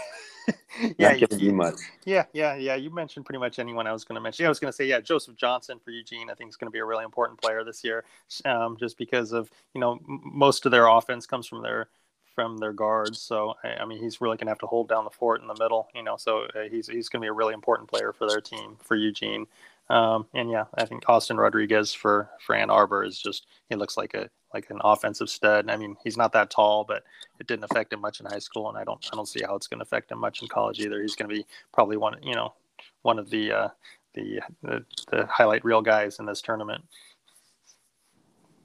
yeah, 0.98 1.12
not 1.12 1.18
giving 1.18 1.40
you 1.40 1.52
much. 1.52 1.76
Yeah, 2.04 2.24
yeah, 2.32 2.54
yeah. 2.56 2.74
You 2.74 2.90
mentioned 2.90 3.26
pretty 3.26 3.38
much 3.38 3.58
anyone 3.58 3.86
I 3.86 3.92
was 3.92 4.04
going 4.04 4.16
to 4.16 4.20
mention. 4.20 4.42
Yeah, 4.44 4.48
I 4.48 4.50
was 4.50 4.60
going 4.60 4.70
to 4.70 4.76
say, 4.76 4.86
yeah, 4.86 5.00
Joseph 5.00 5.36
Johnson 5.36 5.78
for 5.78 5.90
Eugene. 5.90 6.30
I 6.30 6.34
think 6.34 6.50
is 6.50 6.56
going 6.56 6.68
to 6.68 6.72
be 6.72 6.80
a 6.80 6.84
really 6.84 7.04
important 7.04 7.40
player 7.40 7.64
this 7.64 7.82
year, 7.84 8.04
um, 8.44 8.76
just 8.76 8.98
because 8.98 9.32
of 9.32 9.50
you 9.74 9.80
know 9.80 9.92
m- 9.92 10.20
most 10.24 10.66
of 10.66 10.72
their 10.72 10.86
offense 10.86 11.26
comes 11.26 11.46
from 11.46 11.62
their 11.62 11.88
from 12.34 12.58
their 12.58 12.72
guards. 12.72 13.20
So 13.20 13.54
I, 13.64 13.82
I 13.82 13.84
mean, 13.86 13.98
he's 14.02 14.20
really 14.20 14.36
going 14.36 14.46
to 14.46 14.50
have 14.50 14.58
to 14.60 14.66
hold 14.66 14.88
down 14.88 15.04
the 15.04 15.10
fort 15.10 15.40
in 15.40 15.46
the 15.46 15.56
middle. 15.58 15.88
You 15.94 16.02
know, 16.02 16.16
so 16.16 16.44
uh, 16.54 16.68
he's 16.70 16.88
he's 16.88 17.08
going 17.08 17.20
to 17.22 17.24
be 17.24 17.30
a 17.30 17.32
really 17.32 17.54
important 17.54 17.88
player 17.88 18.12
for 18.12 18.28
their 18.28 18.40
team 18.40 18.76
for 18.82 18.96
Eugene. 18.96 19.46
Um, 19.90 20.26
and 20.34 20.50
yeah, 20.50 20.64
I 20.76 20.86
think 20.86 21.04
Austin 21.08 21.36
Rodriguez 21.36 21.92
for 21.92 22.30
for 22.40 22.54
Ann 22.54 22.70
Arbor 22.70 23.04
is 23.04 23.18
just 23.18 23.46
he 23.68 23.76
looks 23.76 23.96
like 23.96 24.14
a 24.14 24.30
like 24.54 24.70
an 24.70 24.80
offensive 24.82 25.28
stud. 25.28 25.68
I 25.68 25.76
mean, 25.76 25.96
he's 26.04 26.16
not 26.16 26.32
that 26.32 26.50
tall, 26.50 26.84
but 26.84 27.02
it 27.38 27.46
didn't 27.46 27.64
affect 27.64 27.92
him 27.92 28.00
much 28.00 28.20
in 28.20 28.26
high 28.26 28.38
school, 28.38 28.68
and 28.68 28.78
I 28.78 28.84
don't 28.84 29.04
I 29.12 29.16
don't 29.16 29.28
see 29.28 29.42
how 29.44 29.56
it's 29.56 29.66
going 29.66 29.80
to 29.80 29.84
affect 29.84 30.10
him 30.10 30.18
much 30.18 30.40
in 30.42 30.48
college 30.48 30.80
either. 30.80 31.02
He's 31.02 31.16
going 31.16 31.28
to 31.28 31.34
be 31.34 31.44
probably 31.72 31.96
one 31.96 32.16
you 32.22 32.34
know 32.34 32.54
one 33.02 33.18
of 33.18 33.28
the 33.30 33.52
uh, 33.52 33.68
the, 34.14 34.40
the 34.62 34.84
the 35.10 35.26
highlight 35.26 35.64
reel 35.64 35.82
guys 35.82 36.18
in 36.18 36.26
this 36.26 36.40
tournament. 36.40 36.82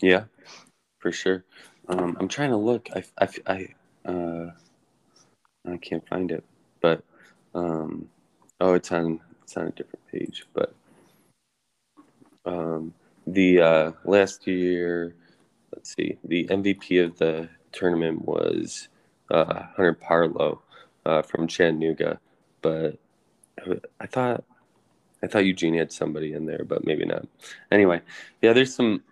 Yeah, 0.01 0.25
for 0.99 1.11
sure. 1.11 1.43
Um, 1.89 2.15
I'm 2.19 2.27
trying 2.27 2.51
to 2.51 2.57
look. 2.57 2.87
I, 2.95 3.03
I, 3.19 3.27
I, 4.05 4.09
uh, 4.09 4.51
I 5.67 5.77
can't 5.77 6.07
find 6.07 6.31
it, 6.31 6.43
but 6.81 7.03
um, 7.55 8.07
oh, 8.61 8.73
it's 8.73 8.91
on 8.91 9.19
it's 9.43 9.57
on 9.57 9.67
a 9.67 9.71
different 9.71 10.05
page. 10.11 10.45
But 10.53 10.73
um, 12.45 12.93
the 13.27 13.61
uh, 13.61 13.91
last 14.05 14.47
year, 14.47 15.15
let's 15.73 15.95
see, 15.95 16.17
the 16.23 16.45
MVP 16.47 17.03
of 17.03 17.17
the 17.17 17.49
tournament 17.71 18.25
was 18.25 18.89
uh, 19.31 19.63
Hunter 19.75 19.93
Parlow 19.93 20.59
uh, 21.05 21.21
from 21.21 21.47
Chattanooga, 21.47 22.19
but 22.61 22.97
I 23.99 24.07
thought 24.07 24.43
I 25.21 25.27
thought 25.27 25.45
Eugene 25.45 25.73
had 25.73 25.91
somebody 25.91 26.33
in 26.33 26.45
there, 26.45 26.63
but 26.63 26.85
maybe 26.85 27.05
not. 27.05 27.27
Anyway, 27.71 28.01
yeah, 28.41 28.53
there's 28.53 28.73
some. 28.73 29.03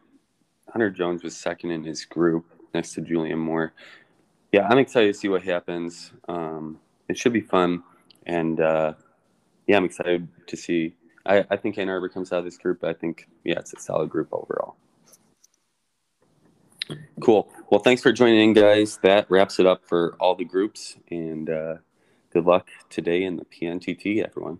Hunter 0.69 0.89
Jones 0.89 1.23
was 1.23 1.35
second 1.35 1.71
in 1.71 1.83
his 1.83 2.05
group 2.05 2.45
next 2.73 2.93
to 2.93 3.01
Julian 3.01 3.39
Moore. 3.39 3.73
Yeah, 4.51 4.67
I'm 4.69 4.77
excited 4.77 5.13
to 5.13 5.19
see 5.19 5.29
what 5.29 5.43
happens. 5.43 6.11
Um, 6.27 6.79
it 7.07 7.17
should 7.17 7.33
be 7.33 7.41
fun, 7.41 7.83
and 8.25 8.59
uh, 8.59 8.93
yeah, 9.65 9.77
I'm 9.77 9.85
excited 9.85 10.27
to 10.47 10.57
see. 10.57 10.95
I, 11.27 11.45
I 11.49 11.57
think 11.57 11.77
Ann 11.77 11.89
Arbor 11.89 12.09
comes 12.09 12.31
out 12.31 12.39
of 12.39 12.45
this 12.45 12.57
group. 12.57 12.83
I 12.83 12.93
think 12.93 13.27
yeah, 13.43 13.59
it's 13.59 13.73
a 13.73 13.79
solid 13.79 14.09
group 14.09 14.29
overall. 14.31 14.75
Cool. 17.19 17.51
Well, 17.69 17.81
thanks 17.81 18.01
for 18.01 18.11
joining 18.13 18.39
in, 18.39 18.53
guys. 18.53 18.97
That 19.03 19.29
wraps 19.29 19.59
it 19.59 19.65
up 19.65 19.83
for 19.85 20.15
all 20.19 20.35
the 20.35 20.45
groups, 20.45 20.95
and 21.11 21.49
uh, 21.49 21.75
good 22.31 22.45
luck 22.45 22.69
today 22.89 23.23
in 23.23 23.37
the 23.37 23.45
PNTT, 23.45 24.23
everyone. 24.23 24.59